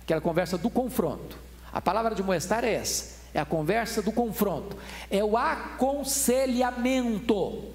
[0.01, 1.37] aquela conversa do confronto.
[1.71, 4.75] A palavra de moestar é essa, é a conversa do confronto,
[5.09, 7.73] é o aconselhamento.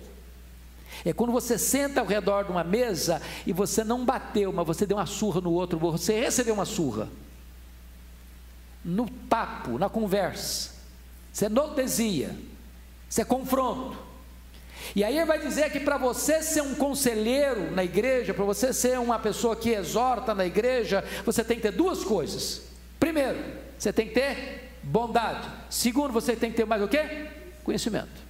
[1.04, 4.86] É quando você senta ao redor de uma mesa e você não bateu, mas você
[4.86, 7.08] deu uma surra no outro, você recebeu uma surra.
[8.84, 10.72] No papo, na conversa.
[11.32, 12.36] Isso é notesia.
[13.08, 13.96] Isso é confronto.
[14.94, 18.72] E aí ele vai dizer que para você ser um conselheiro na igreja, para você
[18.72, 22.62] ser uma pessoa que exorta na igreja, você tem que ter duas coisas.
[22.98, 23.38] Primeiro,
[23.78, 25.48] você tem que ter bondade.
[25.70, 27.28] Segundo, você tem que ter mais o quê?
[27.62, 28.24] Conhecimento.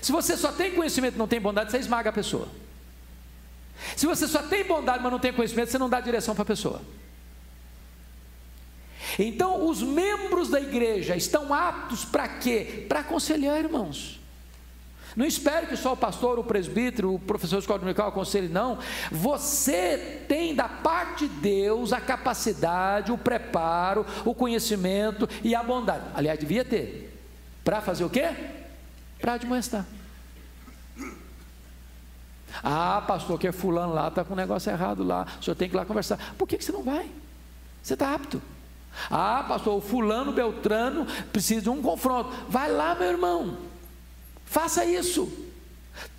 [0.00, 2.48] Se você só tem conhecimento e não tem bondade, você esmaga a pessoa.
[3.96, 6.46] Se você só tem bondade, mas não tem conhecimento, você não dá direção para a
[6.46, 6.82] pessoa.
[9.18, 12.86] Então, os membros da igreja estão aptos para quê?
[12.88, 14.19] Para aconselhar, irmãos.
[15.16, 18.78] Não espere que só o pastor, o presbítero, o professor de escola dominical aconselhe, não.
[19.10, 26.04] Você tem da parte de Deus a capacidade, o preparo, o conhecimento e a bondade.
[26.14, 27.18] Aliás, devia ter.
[27.64, 28.28] Para fazer o quê?
[29.20, 29.86] para admoestar.
[32.62, 35.68] Ah, pastor, que é fulano lá, está com um negócio errado lá, o senhor tem
[35.68, 36.34] que ir lá conversar.
[36.36, 37.08] Por que, que você não vai?
[37.82, 38.42] Você está apto.
[39.08, 42.30] Ah, pastor, o fulano Beltrano precisa de um confronto.
[42.48, 43.56] Vai lá, meu irmão.
[44.50, 45.32] Faça isso.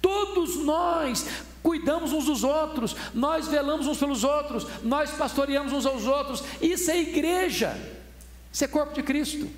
[0.01, 1.25] Todos nós
[1.61, 6.41] cuidamos uns dos outros, nós velamos uns pelos outros, nós pastoreamos uns aos outros.
[6.61, 7.77] Isso é igreja.
[8.49, 9.49] Isso é corpo de Cristo.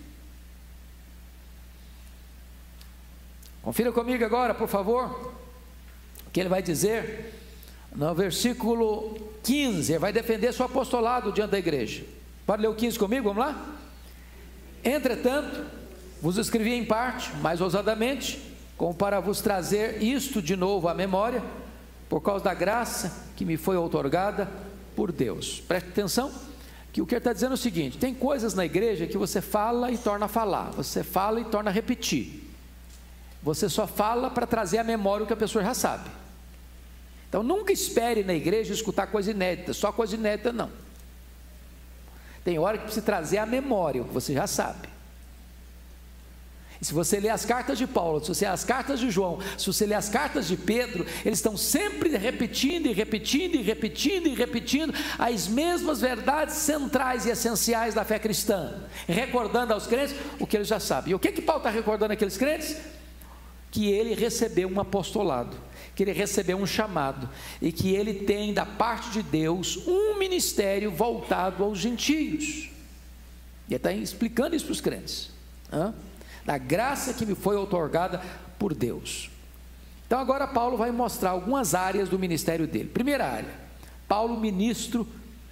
[3.62, 5.32] Confira comigo agora, por favor,
[6.26, 7.32] o que ele vai dizer
[7.96, 9.92] no versículo 15.
[9.94, 12.04] Ele vai defender seu apostolado diante da igreja.
[12.44, 13.32] Pode ler o 15 comigo?
[13.32, 13.76] Vamos lá?
[14.84, 15.64] Entretanto,
[16.20, 18.53] vos escrevi em parte, mais ousadamente,
[18.84, 21.42] como para vos trazer isto de novo à memória,
[22.10, 24.52] por causa da graça que me foi outorgada
[24.94, 25.62] por Deus.
[25.66, 26.30] Preste atenção
[26.92, 29.40] que o que ele está dizendo é o seguinte: tem coisas na igreja que você
[29.40, 32.44] fala e torna a falar, você fala e torna a repetir.
[33.42, 36.10] Você só fala para trazer à memória o que a pessoa já sabe.
[37.30, 40.70] Então nunca espere na igreja escutar coisa inédita, só coisa inédita não.
[42.44, 44.93] Tem hora que precisa trazer à memória o que você já sabe.
[46.84, 49.66] Se você ler as cartas de Paulo, se você ler as cartas de João, se
[49.66, 54.36] você ler as cartas de Pedro, eles estão sempre repetindo e repetindo e repetindo e
[54.36, 60.58] repetindo as mesmas verdades centrais e essenciais da fé cristã, recordando aos crentes o que
[60.58, 61.12] eles já sabem.
[61.12, 62.76] E o que, que Paulo está recordando aqueles crentes?
[63.72, 65.56] Que ele recebeu um apostolado,
[65.96, 67.30] que ele recebeu um chamado
[67.62, 72.70] e que ele tem da parte de Deus um ministério voltado aos gentios.
[73.70, 75.32] E ele está explicando isso para os crentes.
[75.72, 75.94] Hã?
[76.46, 78.22] Da graça que me foi otorgada
[78.60, 79.30] por Deus.
[80.06, 82.90] Então agora Paulo vai mostrar algumas áreas do ministério dele.
[82.90, 83.54] Primeira área,
[84.08, 85.08] Paulo, ministro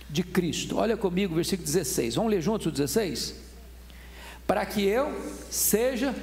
[0.09, 0.77] de Cristo.
[0.77, 2.15] Olha comigo, versículo 16.
[2.15, 3.35] Vamos ler juntos o 16?
[4.45, 5.11] Para que eu
[5.49, 6.13] seja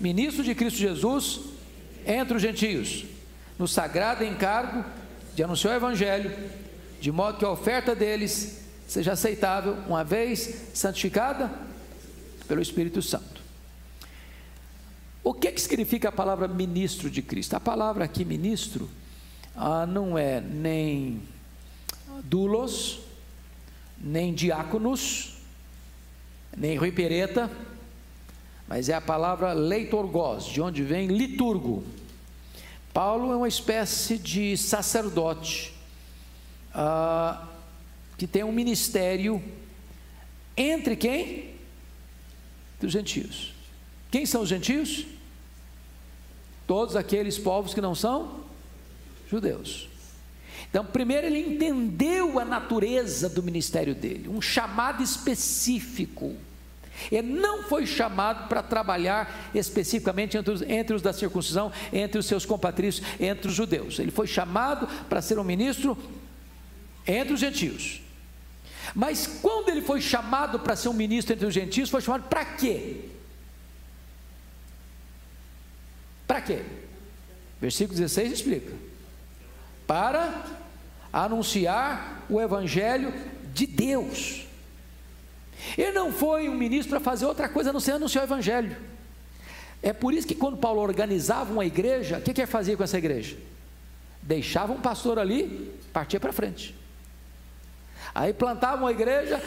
[0.00, 1.40] ministro de Cristo Jesus
[2.06, 3.04] entre os gentios,
[3.58, 4.84] no sagrado encargo
[5.34, 6.32] de anunciar o evangelho,
[7.00, 11.50] de modo que a oferta deles seja aceitável, uma vez santificada
[12.46, 13.31] pelo Espírito Santo.
[15.24, 17.54] O que, que significa a palavra ministro de Cristo?
[17.54, 18.90] A palavra aqui, ministro,
[19.54, 21.22] ah, não é nem
[22.24, 23.00] dulos,
[23.98, 25.34] nem diáconos,
[26.56, 27.50] nem Rui Pereta,
[28.66, 31.84] mas é a palavra leitorgos, de onde vem liturgo.
[32.92, 35.72] Paulo é uma espécie de sacerdote
[36.74, 37.46] ah,
[38.18, 39.42] que tem um ministério
[40.56, 41.54] entre quem?
[42.80, 43.54] Dos gentios.
[44.10, 45.06] Quem são os gentios?
[46.72, 48.40] Todos aqueles povos que não são
[49.28, 49.90] judeus.
[50.70, 56.34] Então, primeiro ele entendeu a natureza do ministério dele, um chamado específico.
[57.10, 62.24] Ele não foi chamado para trabalhar especificamente entre os, entre os, da circuncisão, entre os
[62.24, 63.98] seus compatriotas, entre os judeus.
[63.98, 65.94] Ele foi chamado para ser um ministro
[67.06, 68.00] entre os gentios.
[68.94, 72.46] Mas quando ele foi chamado para ser um ministro entre os gentios, foi chamado para
[72.46, 73.11] quê?
[76.32, 76.62] Para quê?
[77.60, 78.72] Versículo 16 explica:
[79.86, 80.46] para
[81.12, 83.12] anunciar o Evangelho
[83.52, 84.46] de Deus.
[85.76, 88.74] Ele não foi um ministro para fazer outra coisa a não ser anunciar o Evangelho.
[89.82, 92.82] É por isso que quando Paulo organizava uma igreja, o que, que ele fazia com
[92.82, 93.36] essa igreja?
[94.22, 96.74] Deixava um pastor ali, partia para frente.
[98.14, 99.38] Aí plantava uma igreja,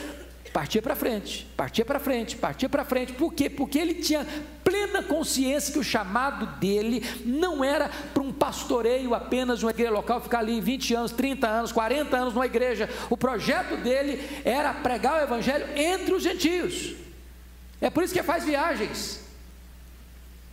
[0.56, 3.12] partia para frente, partia para frente, partia para frente.
[3.12, 3.50] Por quê?
[3.50, 4.26] Porque ele tinha
[4.63, 10.22] plena consciência que o chamado dele não era para um pastoreio apenas uma igreja local,
[10.22, 12.89] ficar ali 20 anos, 30 anos, 40 anos numa igreja.
[13.10, 16.96] O projeto dele era pregar o evangelho entre os gentios.
[17.82, 19.25] É por isso que faz viagens.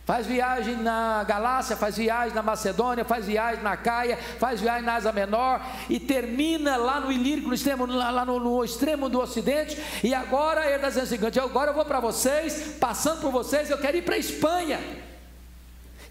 [0.05, 4.95] Faz viagem na Galácia, faz viagem na Macedônia, faz viagem na Caia, faz viagem na
[4.95, 9.81] Asa Menor e termina lá no Ilírico, no extremo, lá no, no extremo do Ocidente.
[10.03, 13.95] E agora ele está dizendo agora eu vou para vocês, passando por vocês, eu quero
[13.95, 14.79] ir para a Espanha.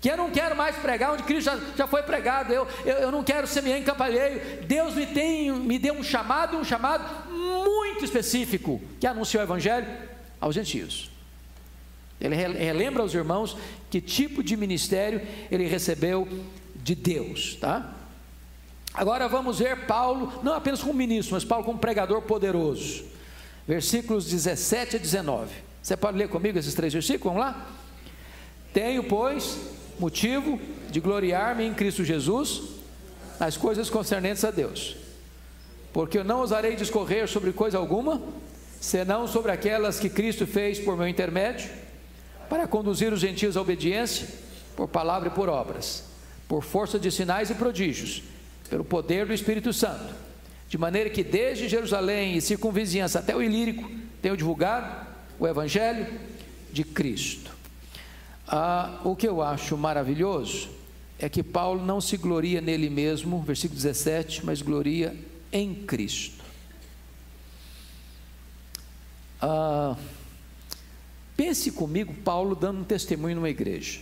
[0.01, 3.12] Que eu não quero mais pregar onde Cristo já, já foi pregado, eu, eu, eu
[3.12, 4.64] não quero semear em campalheiro.
[4.64, 9.86] Deus me, tem, me deu um chamado, um chamado muito específico, que anunciou o Evangelho
[10.40, 11.11] aos gentios.
[12.23, 13.57] Ele relembra aos irmãos
[13.91, 15.20] que tipo de ministério
[15.51, 16.29] ele recebeu
[16.77, 17.95] de Deus, tá?
[18.95, 23.05] Agora vamos ver Paulo, não apenas como ministro, mas Paulo como pregador poderoso.
[23.66, 25.51] Versículos 17 a 19.
[25.83, 27.35] Você pode ler comigo esses três versículos?
[27.35, 27.66] Vamos lá?
[28.73, 29.59] Tenho, pois,
[29.99, 30.61] motivo
[30.91, 32.62] de gloriar-me em Cristo Jesus
[33.41, 34.97] nas coisas concernentes a Deus,
[35.93, 38.23] porque eu não ousarei discorrer sobre coisa alguma,
[38.81, 41.82] senão sobre aquelas que Cristo fez por meu intermédio
[42.53, 44.28] para conduzir os gentios à obediência,
[44.76, 46.05] por palavra e por obras,
[46.46, 48.22] por força de sinais e prodígios,
[48.68, 50.14] pelo poder do Espírito Santo,
[50.68, 53.90] de maneira que desde Jerusalém e circunvizinhança até o Ilírico
[54.20, 55.07] tenho divulgado
[55.38, 56.07] o Evangelho
[56.70, 57.50] de Cristo.
[58.46, 60.68] Ah, o que eu acho maravilhoso
[61.18, 65.16] é que Paulo não se gloria nele mesmo, versículo 17, mas gloria
[65.50, 66.44] em Cristo.
[69.40, 69.96] Ah,
[71.43, 74.01] pense comigo, Paulo dando um testemunho numa igreja.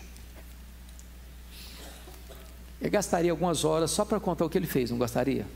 [2.78, 5.47] Eu gastaria algumas horas só para contar o que ele fez, não gostaria?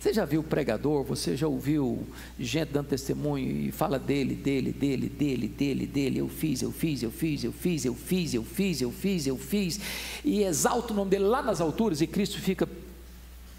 [0.00, 2.04] Você já viu pregador, você já ouviu
[2.40, 7.04] gente dando testemunho e fala dele, dele, dele, dele, dele, dele, eu fiz, eu fiz,
[7.04, 9.80] eu fiz, eu fiz, eu fiz, eu fiz, eu fiz, eu fiz,
[10.24, 12.68] e exalta o nome dele lá nas alturas e Cristo fica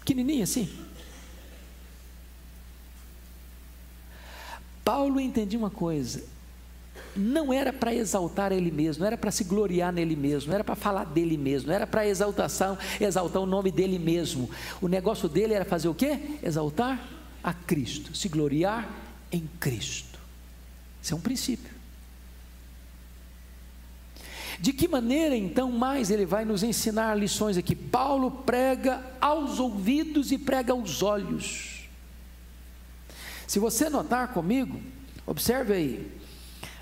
[0.00, 0.68] pequenininho assim.
[4.84, 6.22] Paulo entendia uma coisa,
[7.16, 10.64] não era para exaltar ele mesmo, não era para se gloriar nele mesmo, não era
[10.64, 14.50] para falar dele mesmo, não era para exaltação, exaltar o nome dele mesmo.
[14.80, 16.18] O negócio dele era fazer o quê?
[16.42, 17.02] Exaltar
[17.42, 18.88] a Cristo, se gloriar
[19.32, 20.18] em Cristo.
[21.02, 21.78] Isso é um princípio.
[24.60, 27.76] De que maneira então mais ele vai nos ensinar lições aqui?
[27.76, 31.88] Paulo prega aos ouvidos e prega aos olhos.
[33.46, 34.80] Se você notar comigo,
[35.24, 36.17] observe aí,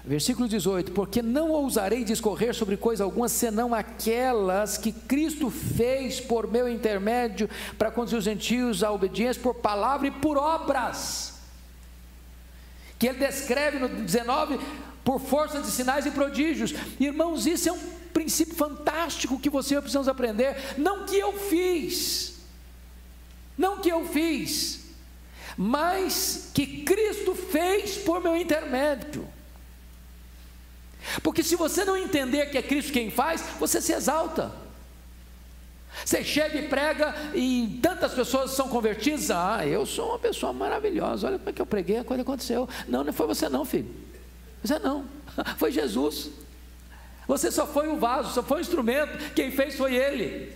[0.07, 6.48] Versículo 18: Porque não ousarei discorrer sobre coisa alguma senão aquelas que Cristo fez por
[6.48, 11.34] meu intermédio para conduzir os gentios à obediência por palavra e por obras.
[13.00, 14.61] Que ele descreve no 19
[15.04, 16.72] por força de sinais e prodígios.
[17.00, 20.57] Irmãos, isso é um princípio fantástico que você e precisamos aprender.
[20.78, 22.36] Não que eu fiz,
[23.59, 24.84] não que eu fiz,
[25.57, 29.28] mas que Cristo fez por meu intermédio.
[31.23, 34.53] Porque se você não entender que é Cristo quem faz, você se exalta.
[36.05, 39.31] Você chega e prega e tantas pessoas são convertidas.
[39.31, 41.27] Ah, eu sou uma pessoa maravilhosa.
[41.27, 42.69] Olha como é que eu preguei, a coisa aconteceu.
[42.87, 43.89] Não, não foi você não, filho.
[44.62, 45.05] Você não.
[45.59, 46.31] Foi Jesus.
[47.29, 49.35] Você só foi o vaso, só foi o instrumento.
[49.35, 50.53] Quem fez foi Ele.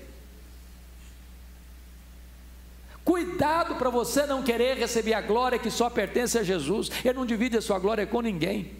[3.04, 6.90] Cuidado para você não querer receber a glória que só pertence a Jesus.
[7.04, 8.79] Ele não divide a sua glória com ninguém.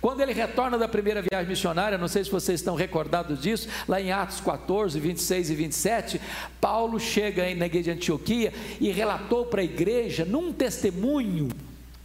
[0.00, 4.00] Quando ele retorna da primeira viagem missionária, não sei se vocês estão recordados disso, lá
[4.00, 6.20] em Atos 14, 26 e 27,
[6.60, 11.48] Paulo chega na igreja de Antioquia e relatou para a igreja, num testemunho,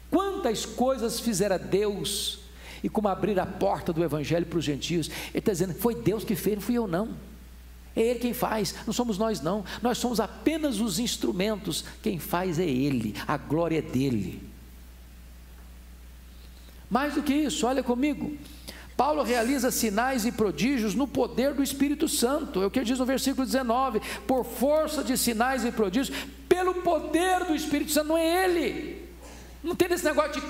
[0.09, 2.39] quantas coisas fizera Deus
[2.83, 5.09] e como abrir a porta do evangelho para os gentios.
[5.29, 7.09] Ele está dizendo: foi Deus que fez, não fui eu não.
[7.95, 9.63] É Ele quem faz, não somos nós não.
[9.81, 11.85] Nós somos apenas os instrumentos.
[12.03, 14.44] Quem faz é Ele, a glória é dele.
[16.89, 18.37] Mais do que isso, olha comigo.
[18.95, 23.05] Paulo realiza sinais e prodígios no poder do Espírito Santo, é o que diz no
[23.05, 26.17] versículo 19: por força de sinais e prodígios,
[26.47, 29.09] pelo poder do Espírito Santo, não é ele,
[29.61, 30.47] não tem esse negócio de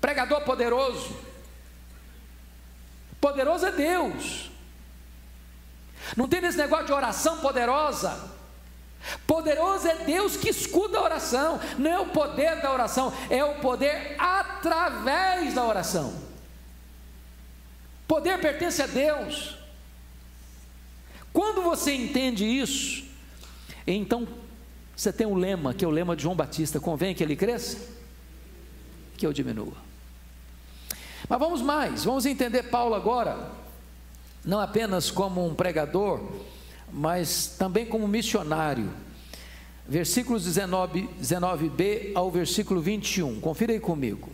[0.00, 1.16] pregador poderoso,
[3.20, 4.50] poderoso é Deus,
[6.16, 8.32] não tem esse negócio de oração poderosa,
[9.26, 13.56] Poderoso é Deus que escuta a oração, não é o poder da oração, é o
[13.56, 16.14] poder através da oração.
[18.06, 19.56] Poder pertence a Deus.
[21.32, 23.04] Quando você entende isso,
[23.86, 24.26] então
[24.96, 27.78] você tem um lema, que é o lema de João Batista: convém que ele cresça,
[29.16, 29.74] que eu diminua.
[31.28, 33.50] Mas vamos mais, vamos entender Paulo agora,
[34.44, 36.20] não apenas como um pregador,
[36.94, 38.88] mas também como missionário.
[39.86, 43.40] Versículos 19, 19b ao versículo 21.
[43.40, 44.30] Confira aí comigo.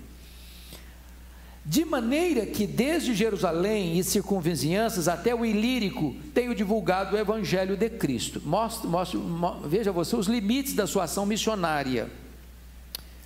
[1.64, 7.88] De maneira que desde Jerusalém e circunvizinhanças até o Ilírico tenho divulgado o Evangelho de
[7.90, 8.40] Cristo.
[8.44, 9.20] Mostre, mostre,
[9.66, 12.10] veja você os limites da sua ação missionária.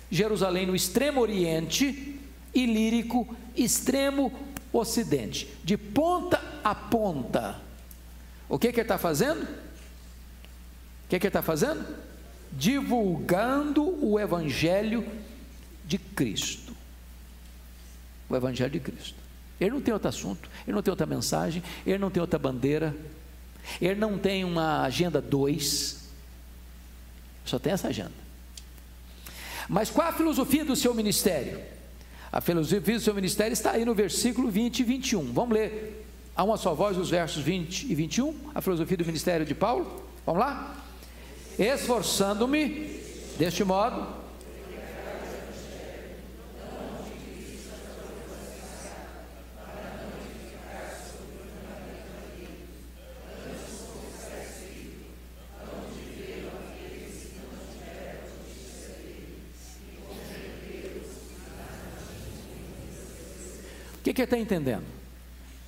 [0.09, 2.19] Jerusalém no extremo oriente,
[2.53, 4.31] Ilírico, extremo
[4.71, 7.65] ocidente, de ponta a ponta.
[8.47, 9.43] O que, que ele está fazendo?
[9.43, 11.85] O que, que ele está fazendo?
[12.51, 15.05] Divulgando o Evangelho
[15.85, 16.75] de Cristo.
[18.29, 19.15] O Evangelho de Cristo.
[19.59, 22.95] Ele não tem outro assunto, ele não tem outra mensagem, ele não tem outra bandeira,
[23.79, 26.09] ele não tem uma agenda 2,
[27.45, 28.25] só tem essa agenda.
[29.69, 31.61] Mas qual a filosofia do seu ministério?
[32.31, 35.31] A filosofia do seu ministério está aí no versículo 20 e 21.
[35.31, 36.04] Vamos ler
[36.35, 40.03] a uma só voz os versos 20 e 21, a filosofia do ministério de Paulo.
[40.25, 40.75] Vamos lá?
[41.57, 42.99] Esforçando-me
[43.37, 44.25] deste modo.
[63.93, 65.04] O que, que está entendendo?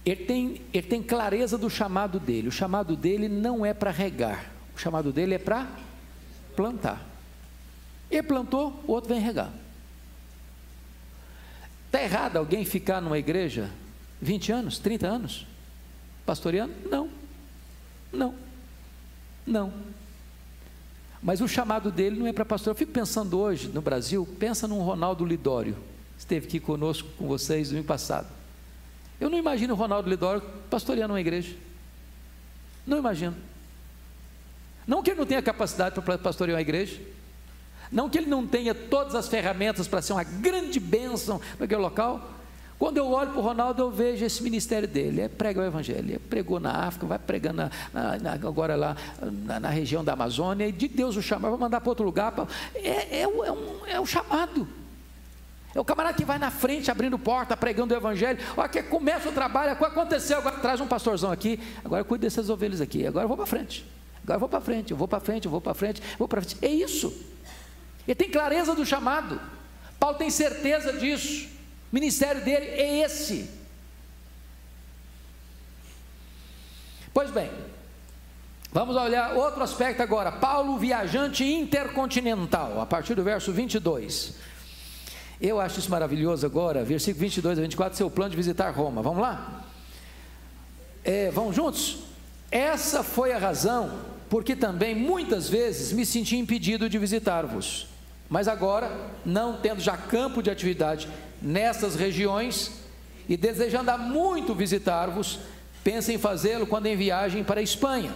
[0.07, 2.47] Ele tem, ele tem clareza do chamado dele.
[2.47, 5.67] O chamado dele não é para regar, o chamado dele é para
[6.55, 7.05] plantar.
[8.09, 9.51] Ele plantou, o outro vem regar.
[11.87, 13.69] Está errado alguém ficar numa igreja
[14.21, 15.45] 20 anos, 30 anos,
[16.25, 16.73] pastoreando?
[16.89, 17.09] Não,
[18.09, 18.33] não,
[19.45, 19.73] não.
[21.21, 22.71] Mas o chamado dele não é para pastor.
[22.71, 25.75] Eu fico pensando hoje no Brasil, pensa num Ronaldo Lidório,
[26.17, 28.36] esteve aqui conosco com vocês no ano passado.
[29.19, 31.55] Eu não imagino o Ronaldo Lidório pastoreando uma igreja.
[32.85, 33.35] Não imagino.
[34.87, 36.99] Não que ele não tenha capacidade para pastorear uma igreja.
[37.91, 42.33] Não que ele não tenha todas as ferramentas para ser uma grande bênção naquele local.
[42.79, 45.21] Quando eu olho para o Ronaldo, eu vejo esse ministério dele.
[45.21, 45.99] É prega o Evangelho.
[45.99, 50.67] Ele pregou na África, vai pregando na, na, agora lá na, na, região da Amazônia.
[50.67, 52.31] E de Deus o chamar, vai mandar para outro lugar.
[52.31, 54.67] Pra, é, é, é, um, é um chamado.
[55.77, 58.39] É o camarada que vai na frente abrindo porta, pregando o Evangelho.
[58.57, 59.73] Olha que começa o trabalho.
[59.73, 60.39] Aconteceu?
[60.39, 61.59] Agora traz um pastorzão aqui.
[61.85, 63.05] Agora eu cuido dessas ovelhas aqui.
[63.05, 63.85] Agora eu vou para frente.
[64.23, 64.89] Agora eu vou para frente.
[64.89, 65.45] Eu vou para frente.
[65.45, 66.01] Eu vou para frente.
[66.01, 66.57] Eu vou para frente.
[66.65, 67.15] É isso.
[68.07, 69.39] Ele tem clareza do chamado.
[69.99, 71.47] Paulo tem certeza disso.
[71.91, 73.47] O ministério dele é esse.
[77.13, 77.51] Pois bem,
[78.71, 80.31] vamos olhar outro aspecto agora.
[80.31, 84.46] Paulo, viajante intercontinental, a partir do verso 22.
[85.39, 89.01] Eu acho isso maravilhoso agora, versículo 22 a 24, seu plano de visitar Roma.
[89.01, 89.63] Vamos lá?
[91.03, 91.99] É, vamos juntos?
[92.49, 93.91] Essa foi a razão
[94.29, 97.87] porque também muitas vezes me senti impedido de visitar-vos.
[98.29, 98.91] Mas agora,
[99.25, 101.07] não tendo já campo de atividade
[101.41, 102.71] nessas regiões
[103.29, 105.39] e desejando há muito visitar-vos,
[105.83, 108.13] pensem em fazê-lo quando em viagem para a Espanha.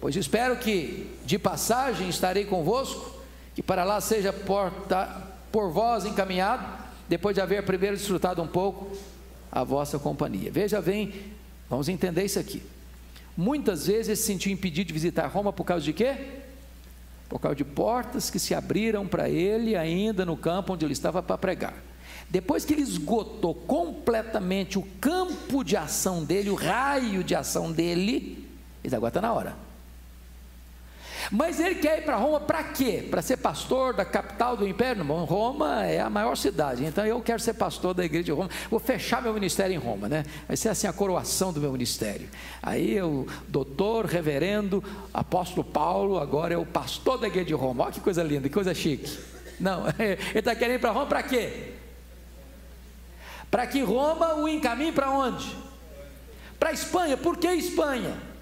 [0.00, 3.12] Pois espero que de passagem estarei convosco,
[3.54, 5.23] que para lá seja porta,
[5.54, 6.66] por vós encaminhado,
[7.08, 8.90] depois de haver primeiro desfrutado um pouco
[9.52, 10.50] a vossa companhia.
[10.50, 11.14] Veja bem,
[11.70, 12.60] vamos entender isso aqui.
[13.36, 16.16] Muitas vezes se sentiu impedido de visitar Roma por causa de quê?
[17.28, 21.22] por causa de portas que se abriram para ele ainda no campo onde ele estava
[21.22, 21.74] para pregar.
[22.28, 28.48] Depois que ele esgotou completamente o campo de ação dele, o raio de ação dele,
[28.82, 29.56] ele agora está na hora.
[31.30, 33.06] Mas ele quer ir para Roma para quê?
[33.10, 35.04] Para ser pastor da capital do império?
[35.04, 38.50] Bom, Roma é a maior cidade, então eu quero ser pastor da igreja de Roma.
[38.70, 40.24] Vou fechar meu ministério em Roma, né?
[40.46, 42.28] Vai ser assim a coroação do meu ministério.
[42.62, 47.84] Aí o doutor, reverendo, apóstolo Paulo, agora é o pastor da igreja de Roma.
[47.84, 49.18] Olha que coisa linda, que coisa chique.
[49.58, 51.74] Não, ele está querendo ir para Roma para quê?
[53.50, 55.56] Para que Roma o encaminhe para onde?
[56.58, 57.16] Para a Espanha.
[57.16, 58.33] Por que Espanha?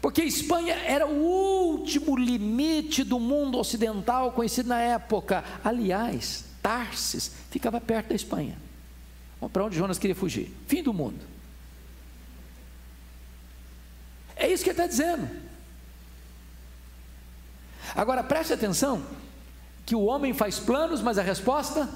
[0.00, 5.44] Porque Espanha era o último limite do mundo ocidental conhecido na época.
[5.64, 8.56] Aliás, Tarsis ficava perto da Espanha.
[9.52, 10.54] Para onde Jonas queria fugir?
[10.66, 11.24] Fim do mundo.
[14.36, 15.28] É isso que ele está dizendo.
[17.94, 19.04] Agora preste atenção:
[19.84, 21.88] que o homem faz planos, mas a resposta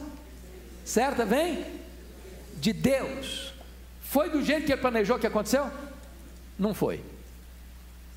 [0.85, 1.65] certa vem
[2.57, 3.53] de Deus.
[4.03, 5.71] Foi do jeito que ele planejou que aconteceu?
[6.59, 7.12] Não foi.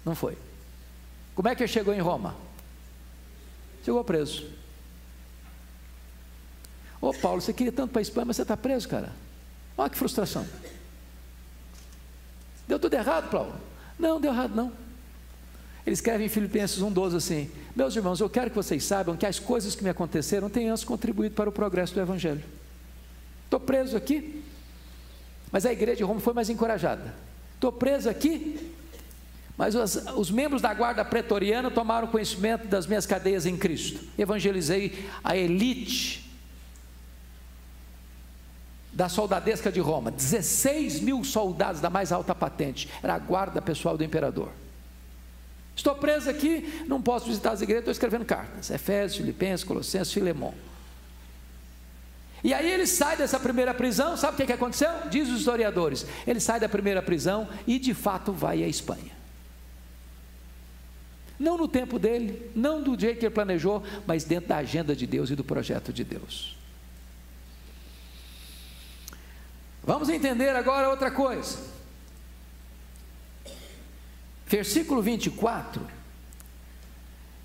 [0.05, 0.37] Não foi.
[1.33, 2.35] Como é que ele chegou em Roma?
[3.83, 4.45] Chegou preso.
[7.01, 9.11] Ô Paulo, você queria tanto para a Espanha, mas você está preso, cara.
[9.77, 10.47] Olha que frustração.
[12.67, 13.53] Deu tudo errado, Paulo?
[13.99, 14.71] Não, deu errado não.
[15.85, 19.37] Ele escreve em Filipenses 1,12 assim: Meus irmãos, eu quero que vocês saibam que as
[19.37, 22.43] coisas que me aconteceram têm antes contribuído para o progresso do Evangelho.
[23.43, 24.43] Estou preso aqui,
[25.51, 27.13] mas a igreja de Roma foi mais encorajada.
[27.53, 28.74] Estou preso aqui,
[29.57, 34.01] mas os, os, membros da guarda pretoriana tomaram conhecimento das minhas cadeias em Cristo.
[34.17, 36.29] Evangelizei a elite
[38.91, 40.11] da soldadesca de Roma.
[40.11, 42.89] 16 mil soldados da mais alta patente.
[43.01, 44.49] Era a guarda pessoal do imperador.
[45.75, 48.69] Estou preso aqui, não posso visitar as igrejas, estou escrevendo cartas.
[48.69, 50.53] Efésios, Filipenses, Colossenses, Filemão.
[52.43, 54.89] E aí ele sai dessa primeira prisão, sabe o que, que aconteceu?
[55.09, 56.05] Diz os historiadores.
[56.27, 59.14] Ele sai da primeira prisão e de fato vai à Espanha.
[61.37, 65.05] Não no tempo dele, não do jeito que ele planejou, mas dentro da agenda de
[65.05, 66.55] Deus e do projeto de Deus.
[69.83, 71.59] Vamos entender agora outra coisa.
[74.47, 75.85] Versículo 24,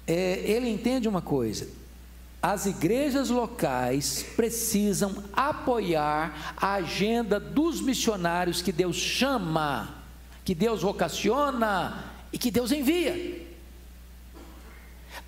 [0.07, 1.68] é, ele entende uma coisa:
[2.43, 10.03] as igrejas locais precisam apoiar a agenda dos missionários que Deus chama,
[10.45, 13.49] que Deus vocaciona e que Deus envia.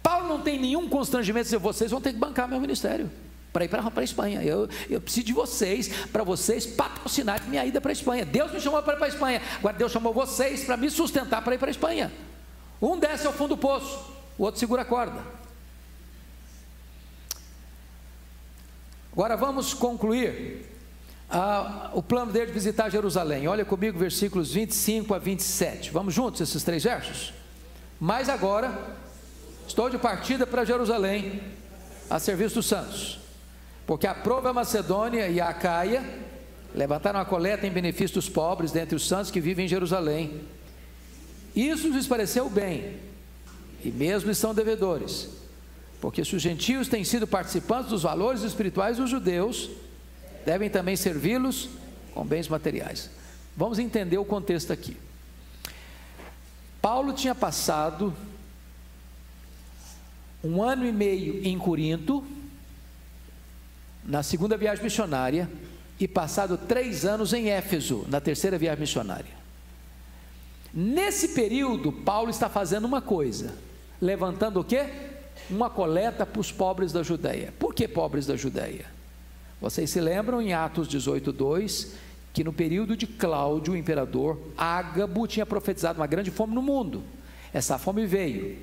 [0.03, 3.11] Paulo não tem nenhum constrangimento de vocês vão ter que bancar meu ministério.
[3.53, 4.43] para ir para a Espanha.
[4.43, 8.25] Eu, eu preciso de vocês, para vocês patrocinarem minha ida para a Espanha.
[8.25, 9.43] Deus me chamou para ir para a Espanha.
[9.59, 12.11] Agora Deus chamou vocês para me sustentar para ir para a Espanha.
[12.81, 15.23] Um desce ao fundo do poço, o outro segura a corda.
[19.13, 20.67] Agora vamos concluir
[21.29, 23.47] ah, o plano dele de visitar Jerusalém.
[23.47, 25.91] Olha comigo versículos 25 a 27.
[25.91, 27.33] Vamos juntos esses três versos?
[28.01, 28.97] Mas agora
[29.67, 31.41] estou de partida para Jerusalém
[32.09, 33.23] a serviço dos santos
[33.87, 36.03] porque a prova a Macedônia e a Acaia
[36.75, 40.41] levantaram a coleta em benefício dos pobres dentre os santos que vivem em Jerusalém.
[41.55, 42.97] Isso lhes pareceu bem,
[43.85, 45.29] e mesmo estão devedores,
[46.01, 49.69] porque se os gentios têm sido participantes dos valores espirituais dos judeus,
[50.47, 51.69] devem também servi-los
[52.15, 53.11] com bens materiais.
[53.55, 54.97] Vamos entender o contexto aqui.
[56.81, 58.15] Paulo tinha passado
[60.43, 62.25] um ano e meio em Corinto,
[64.05, 65.49] na segunda viagem missionária
[65.99, 69.43] e passado três anos em Éfeso, na terceira viagem missionária.
[70.75, 73.55] Nesse período, Paulo está fazendo uma coisa,
[74.01, 74.89] levantando o quê?
[75.51, 77.53] Uma coleta para os pobres da Judéia.
[77.59, 78.87] Por que pobres da Judéia?
[79.61, 81.93] Vocês se lembram em Atos 18:2
[82.33, 87.03] que no período de Cláudio, o imperador, Ágabo tinha profetizado uma grande fome no mundo.
[87.53, 88.59] Essa fome veio.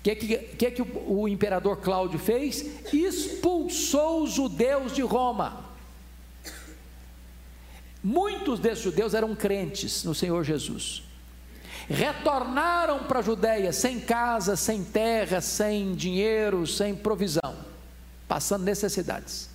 [0.00, 2.64] O que, que, que, que o, o imperador Cláudio fez?
[2.92, 5.70] Expulsou os judeus de Roma.
[8.02, 11.02] Muitos desses judeus eram crentes no Senhor Jesus.
[11.86, 17.56] Retornaram para a Judéia sem casa, sem terra, sem dinheiro, sem provisão,
[18.26, 19.50] passando necessidades.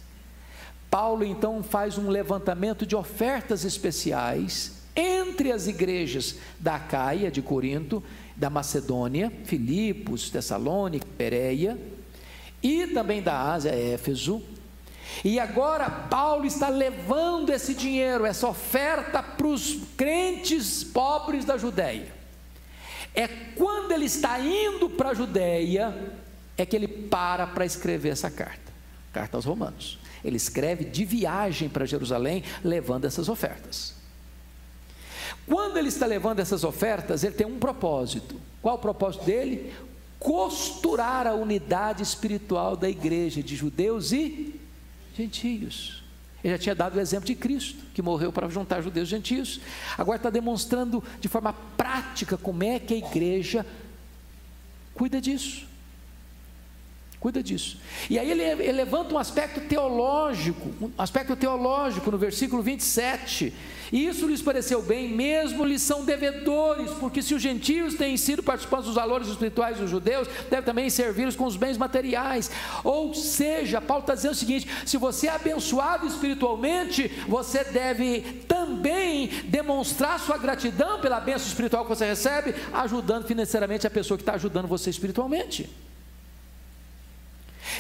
[0.91, 8.03] Paulo então faz um levantamento de ofertas especiais entre as igrejas da Caia, de Corinto,
[8.36, 11.77] da Macedônia, Filipos, Tessalônica, Pereia,
[12.61, 14.41] e também da Ásia, Éfeso.
[15.23, 22.13] E agora Paulo está levando esse dinheiro, essa oferta para os crentes pobres da Judéia.
[23.13, 25.95] É quando ele está indo para a Judéia,
[26.57, 28.73] é que ele para para escrever essa carta,
[29.13, 29.99] carta aos Romanos.
[30.23, 33.93] Ele escreve de viagem para Jerusalém, levando essas ofertas.
[35.47, 38.35] Quando ele está levando essas ofertas, ele tem um propósito.
[38.61, 39.73] Qual o propósito dele?
[40.19, 44.59] Costurar a unidade espiritual da igreja de judeus e
[45.15, 46.03] gentios.
[46.43, 49.59] Ele já tinha dado o exemplo de Cristo, que morreu para juntar judeus e gentios.
[49.97, 53.65] Agora está demonstrando de forma prática como é que a igreja
[54.93, 55.65] cuida disso.
[57.19, 57.79] Cuida disso.
[58.09, 63.51] E aí ele, ele, levanta um aspecto teológico, um aspecto teológico no versículo 27.
[63.95, 68.43] E isso lhes pareceu bem, mesmo lhes são devedores, porque se os gentios têm sido
[68.43, 72.51] participantes dos valores espirituais dos judeus, deve também servi-los com os bens materiais.
[72.83, 79.29] Ou seja, Paulo está dizendo o seguinte: se você é abençoado espiritualmente, você deve também
[79.45, 84.33] demonstrar sua gratidão pela bênção espiritual que você recebe, ajudando financeiramente a pessoa que está
[84.33, 85.69] ajudando você espiritualmente.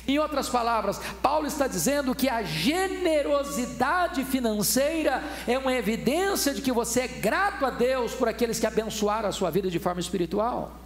[0.07, 6.71] Em outras palavras, Paulo está dizendo que a generosidade financeira é uma evidência de que
[6.71, 10.79] você é grato a Deus por aqueles que abençoaram a sua vida de forma espiritual.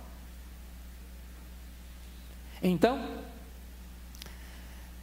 [2.61, 3.19] Então,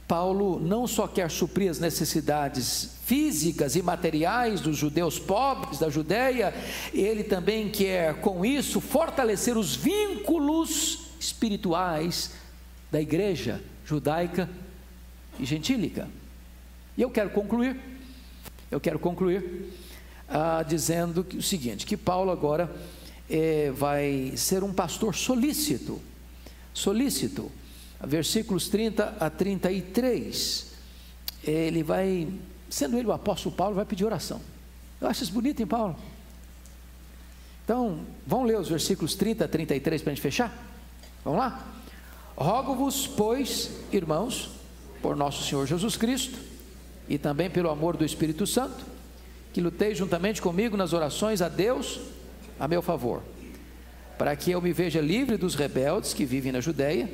[0.07, 6.53] Paulo não só quer suprir as necessidades físicas e materiais dos judeus pobres da Judéia,
[6.93, 12.31] ele também quer, com isso, fortalecer os vínculos espirituais
[12.91, 14.49] da igreja judaica
[15.39, 16.09] e gentílica.
[16.97, 17.79] E eu quero concluir,
[18.69, 19.73] eu quero concluir
[20.27, 22.69] ah, dizendo que, o seguinte: que Paulo agora
[23.29, 26.01] é, vai ser um pastor solícito,
[26.73, 27.49] solícito,
[28.03, 30.67] versículos 30 a 33.
[31.43, 32.27] Ele vai,
[32.69, 34.41] sendo ele o apóstolo Paulo, vai pedir oração.
[34.99, 35.95] Eu acho isso bonito, em Paulo?
[37.63, 40.51] Então, vamos ler os versículos 30 a 33 para a gente fechar?
[41.23, 41.77] Vamos lá?
[42.37, 44.51] Rogo-vos, pois, irmãos,
[45.01, 46.37] por nosso Senhor Jesus Cristo
[47.09, 48.85] e também pelo amor do Espírito Santo,
[49.51, 51.99] que luteis juntamente comigo nas orações a Deus
[52.59, 53.23] a meu favor,
[54.19, 57.09] para que eu me veja livre dos rebeldes que vivem na Judéia,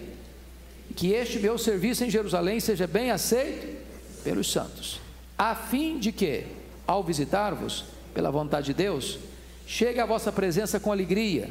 [0.89, 3.81] e que este meu serviço em Jerusalém seja bem aceito
[4.25, 4.99] pelos santos,
[5.37, 6.43] a fim de que,
[6.85, 9.19] ao visitar-vos, pela vontade de Deus,
[9.65, 11.49] chegue à vossa presença com alegria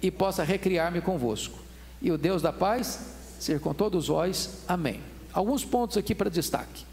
[0.00, 1.59] e possa recriar-me convosco
[2.00, 2.98] e o Deus da paz
[3.38, 4.64] ser com todos vós.
[4.68, 5.00] Amém.
[5.32, 6.84] Alguns pontos aqui para destaque.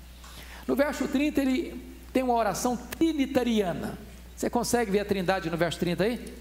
[0.67, 3.97] No verso 30, ele tem uma oração trinitariana.
[4.35, 6.33] Você consegue ver a trindade no verso 30 aí?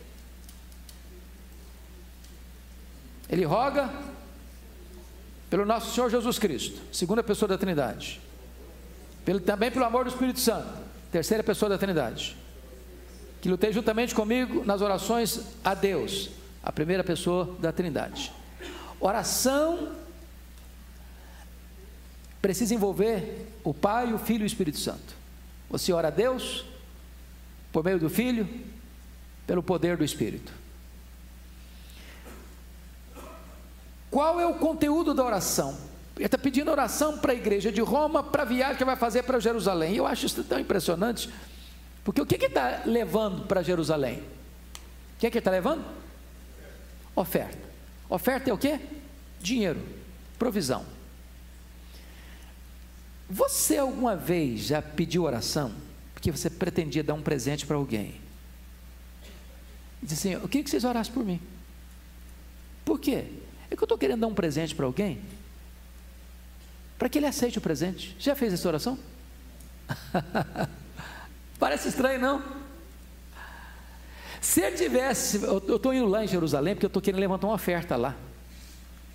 [3.28, 3.90] Ele roga
[5.50, 8.20] pelo nosso Senhor Jesus Cristo, segunda pessoa da Trindade.
[9.24, 10.68] pelo, também pelo amor do Espírito Santo,
[11.10, 12.36] terceira pessoa da Trindade,
[13.40, 16.30] que lutei juntamente comigo nas orações a Deus,
[16.62, 18.32] a primeira pessoa da Trindade.
[19.00, 19.92] Oração
[22.40, 25.14] precisa envolver o Pai, o Filho e o Espírito Santo.
[25.68, 26.64] Você ora a Deus
[27.72, 28.48] por meio do Filho,
[29.46, 30.52] pelo poder do Espírito.
[34.10, 35.76] Qual é o conteúdo da oração?
[36.16, 39.24] Ele está pedindo oração para a igreja de Roma, para a viagem que vai fazer
[39.24, 39.94] para Jerusalém.
[39.94, 41.28] Eu acho isso tão impressionante,
[42.02, 44.20] porque o que ele está levando para Jerusalém?
[45.16, 45.84] O que, é que está levando?
[47.14, 47.65] Oferta.
[48.08, 48.80] Oferta é o quê?
[49.40, 49.80] Dinheiro,
[50.38, 50.84] provisão.
[53.28, 55.72] Você alguma vez já pediu oração
[56.14, 58.20] porque você pretendia dar um presente para alguém?
[60.02, 61.40] E disse assim: Eu queria que vocês orassem por mim.
[62.84, 63.24] Por quê?
[63.70, 65.20] É que eu estou querendo dar um presente para alguém
[66.98, 68.16] para que ele aceite o presente.
[68.18, 68.98] Já fez essa oração?
[71.58, 72.42] Parece estranho, não?
[74.46, 77.54] Se ele tivesse, eu estou indo lá em Jerusalém porque eu estou querendo levantar uma
[77.54, 78.14] oferta lá.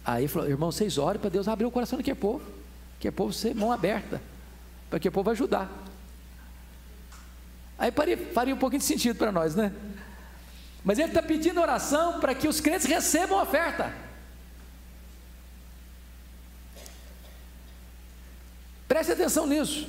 [0.04, 2.44] Aí falou, irmão, vocês orem para Deus abrir o coração daquele povo,
[3.00, 4.22] que é povo ser mão aberta,
[4.90, 5.72] para que o povo ajudar.
[7.80, 9.74] Aí faria, faria um pouquinho de sentido para nós, né?
[10.84, 13.96] Mas ele está pedindo oração para que os crentes recebam oferta.
[18.86, 19.88] Preste atenção nisso.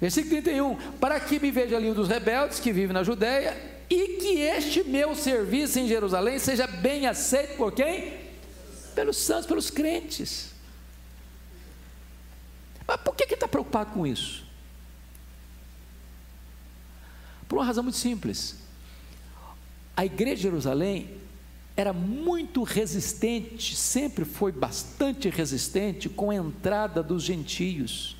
[0.00, 3.56] Versículo 31: Para que me veja um dos rebeldes que vive na Judéia,
[3.88, 8.14] e que este meu serviço em Jerusalém seja bem aceito por quem?
[8.94, 10.50] Pelos santos, pelos crentes.
[12.86, 14.44] Mas por que está preocupado com isso?
[17.48, 18.56] Por uma razão muito simples.
[19.96, 21.16] A igreja de Jerusalém
[21.76, 28.15] era muito resistente, sempre foi bastante resistente com a entrada dos gentios.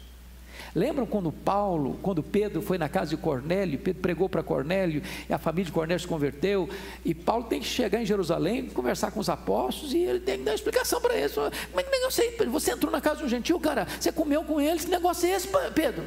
[0.77, 5.33] Lembram quando Paulo, quando Pedro foi na casa de Cornélio, Pedro pregou para Cornélio, e
[5.33, 6.69] a família de Cornélio se converteu,
[7.03, 10.45] e Paulo tem que chegar em Jerusalém, conversar com os apóstolos, e ele tem que
[10.45, 11.33] dar uma explicação para eles.
[11.33, 12.45] Como é que negócio é?
[12.45, 15.35] Você entrou na casa de um gentil, cara, você comeu com eles, que negócio é
[15.35, 16.05] esse, Pedro?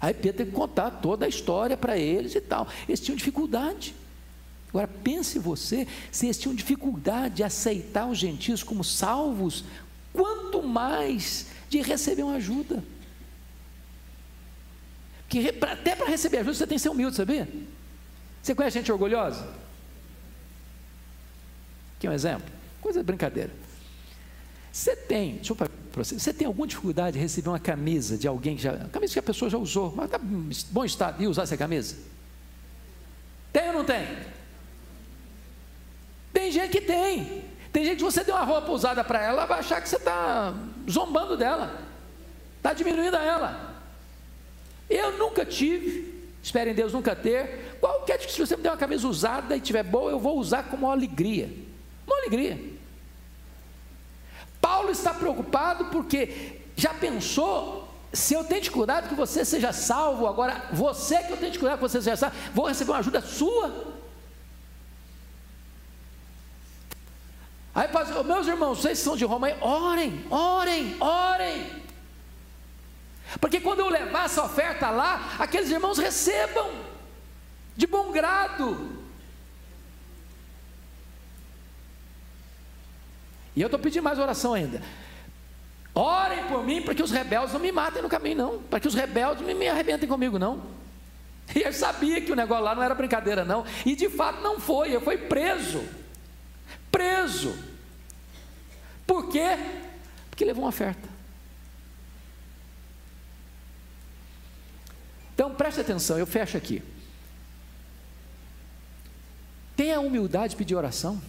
[0.00, 2.68] Aí Pedro tem que contar toda a história para eles e tal.
[2.88, 3.96] Eles tinham dificuldade.
[4.68, 9.64] Agora pense você, se eles tinham dificuldade de aceitar os gentios como salvos,
[10.12, 12.80] quanto mais de receber uma ajuda.
[15.32, 17.48] Que até para receber ajuda você tem que ser humilde, sabia?
[18.42, 19.48] Você conhece gente orgulhosa?
[21.96, 22.52] Aqui um exemplo,
[22.82, 23.50] coisa de brincadeira.
[24.70, 28.28] Você tem, deixa eu para você, você tem alguma dificuldade de receber uma camisa de
[28.28, 31.26] alguém que já, camisa que a pessoa já usou, mas está em bom estado de
[31.26, 31.96] usar essa camisa?
[33.50, 34.06] Tem ou não tem?
[36.30, 37.42] Tem gente que tem.
[37.72, 39.96] Tem gente que você deu uma roupa usada para ela, ela vai achar que você
[39.96, 40.52] está
[40.90, 41.80] zombando dela,
[42.58, 43.71] está diminuindo ela.
[44.92, 47.76] Eu nunca tive, espero em Deus nunca ter.
[47.80, 50.64] Qualquer que se você me der uma camisa usada e tiver boa, eu vou usar
[50.64, 51.50] com uma alegria.
[52.06, 52.60] Uma alegria.
[54.60, 60.68] Paulo está preocupado porque já pensou se eu tenho dificuldade que você seja salvo, agora
[60.72, 63.92] você que eu tenho dificuldade que você seja salvo, vou receber uma ajuda sua.
[67.74, 67.88] Aí,
[68.26, 71.81] meus irmãos, vocês são de Roma, orem, orem, orem.
[73.40, 76.70] Porque quando eu levar essa oferta lá, aqueles irmãos recebam
[77.76, 79.02] de bom grado.
[83.54, 84.82] E eu estou pedindo mais oração ainda.
[85.94, 88.62] Orem por mim para que os rebeldes não me matem no caminho, não.
[88.62, 90.62] Para que os rebeldes não me arrebentem comigo, não.
[91.54, 93.66] E eu sabia que o negócio lá não era brincadeira, não.
[93.84, 95.86] E de fato não foi, eu fui preso
[96.92, 97.56] preso.
[99.06, 99.56] Por quê?
[100.28, 101.08] Porque levou uma oferta.
[105.34, 106.82] Então preste atenção, eu fecho aqui.
[109.76, 111.20] Tenha a humildade de pedir oração.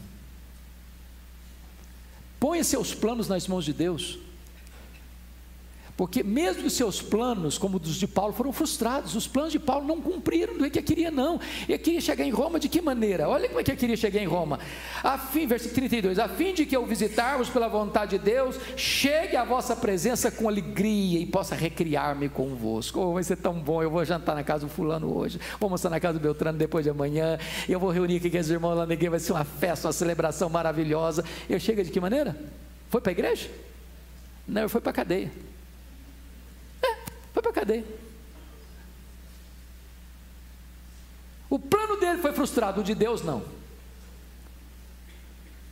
[2.40, 4.20] Ponha seus planos nas mãos de Deus.
[5.96, 9.86] Porque mesmo os seus planos, como os de Paulo, foram frustrados, os planos de Paulo
[9.86, 11.40] não cumpriram do que ele queria, não.
[11.70, 13.30] Ele queria chegar em Roma de que maneira?
[13.30, 14.60] Olha como é que ele queria chegar em Roma.
[15.04, 19.36] A fim, versículo 32, a fim de que eu visitar-vos pela vontade de Deus, chegue
[19.36, 23.00] à vossa presença com alegria e possa recriar-me convosco.
[23.00, 25.92] Oh, vai ser tão bom, eu vou jantar na casa do fulano hoje, vou mostrar
[25.92, 27.38] na casa do Beltrano depois de amanhã,
[27.70, 29.94] eu vou reunir aqui com os irmãos lá na igreja, vai ser uma festa, uma
[29.94, 31.24] celebração maravilhosa.
[31.48, 32.36] Eu chego de que maneira?
[32.90, 33.48] Foi para a igreja?
[34.48, 35.53] Não, eu fui para a cadeia.
[37.44, 37.86] Para a cadeia.
[41.50, 43.44] O plano dele foi frustrado, o de Deus não.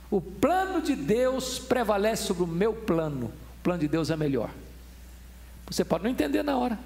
[0.08, 3.32] O plano de Deus prevalece sobre o meu plano.
[3.58, 4.50] O plano de Deus é melhor.
[5.66, 6.78] Você pode não entender na hora,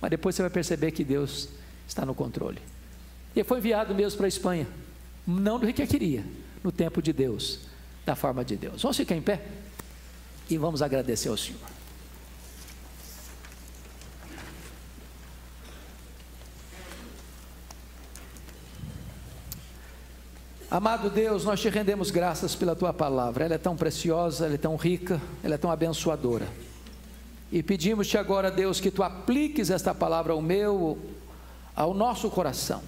[0.00, 1.50] mas depois você vai perceber que Deus
[1.86, 2.60] está no controle.
[3.34, 4.66] E foi enviado mesmo para a Espanha,
[5.26, 6.24] não do que queria,
[6.64, 7.60] no tempo de Deus,
[8.06, 8.80] da forma de Deus.
[8.80, 9.42] Vamos ficar em pé
[10.48, 11.75] e vamos agradecer ao Senhor.
[20.68, 23.44] Amado Deus, nós te rendemos graças pela tua palavra.
[23.44, 26.48] Ela é tão preciosa, ela é tão rica, ela é tão abençoadora.
[27.52, 30.98] E pedimos-te agora, Deus, que tu apliques esta palavra ao meu,
[31.74, 32.82] ao nosso coração,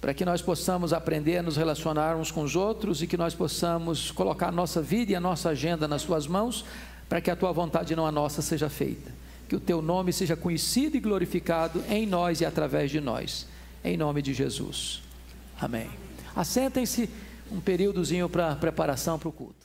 [0.00, 3.34] para que nós possamos aprender a nos relacionar uns com os outros e que nós
[3.34, 6.64] possamos colocar a nossa vida e a nossa agenda nas tuas mãos,
[7.08, 9.12] para que a tua vontade não a nossa seja feita.
[9.48, 13.46] Que o teu nome seja conhecido e glorificado em nós e através de nós.
[13.84, 15.00] Em nome de Jesus.
[15.60, 16.03] Amém.
[16.34, 17.08] Assentem-se
[17.50, 19.63] um períodozinho para preparação para o culto.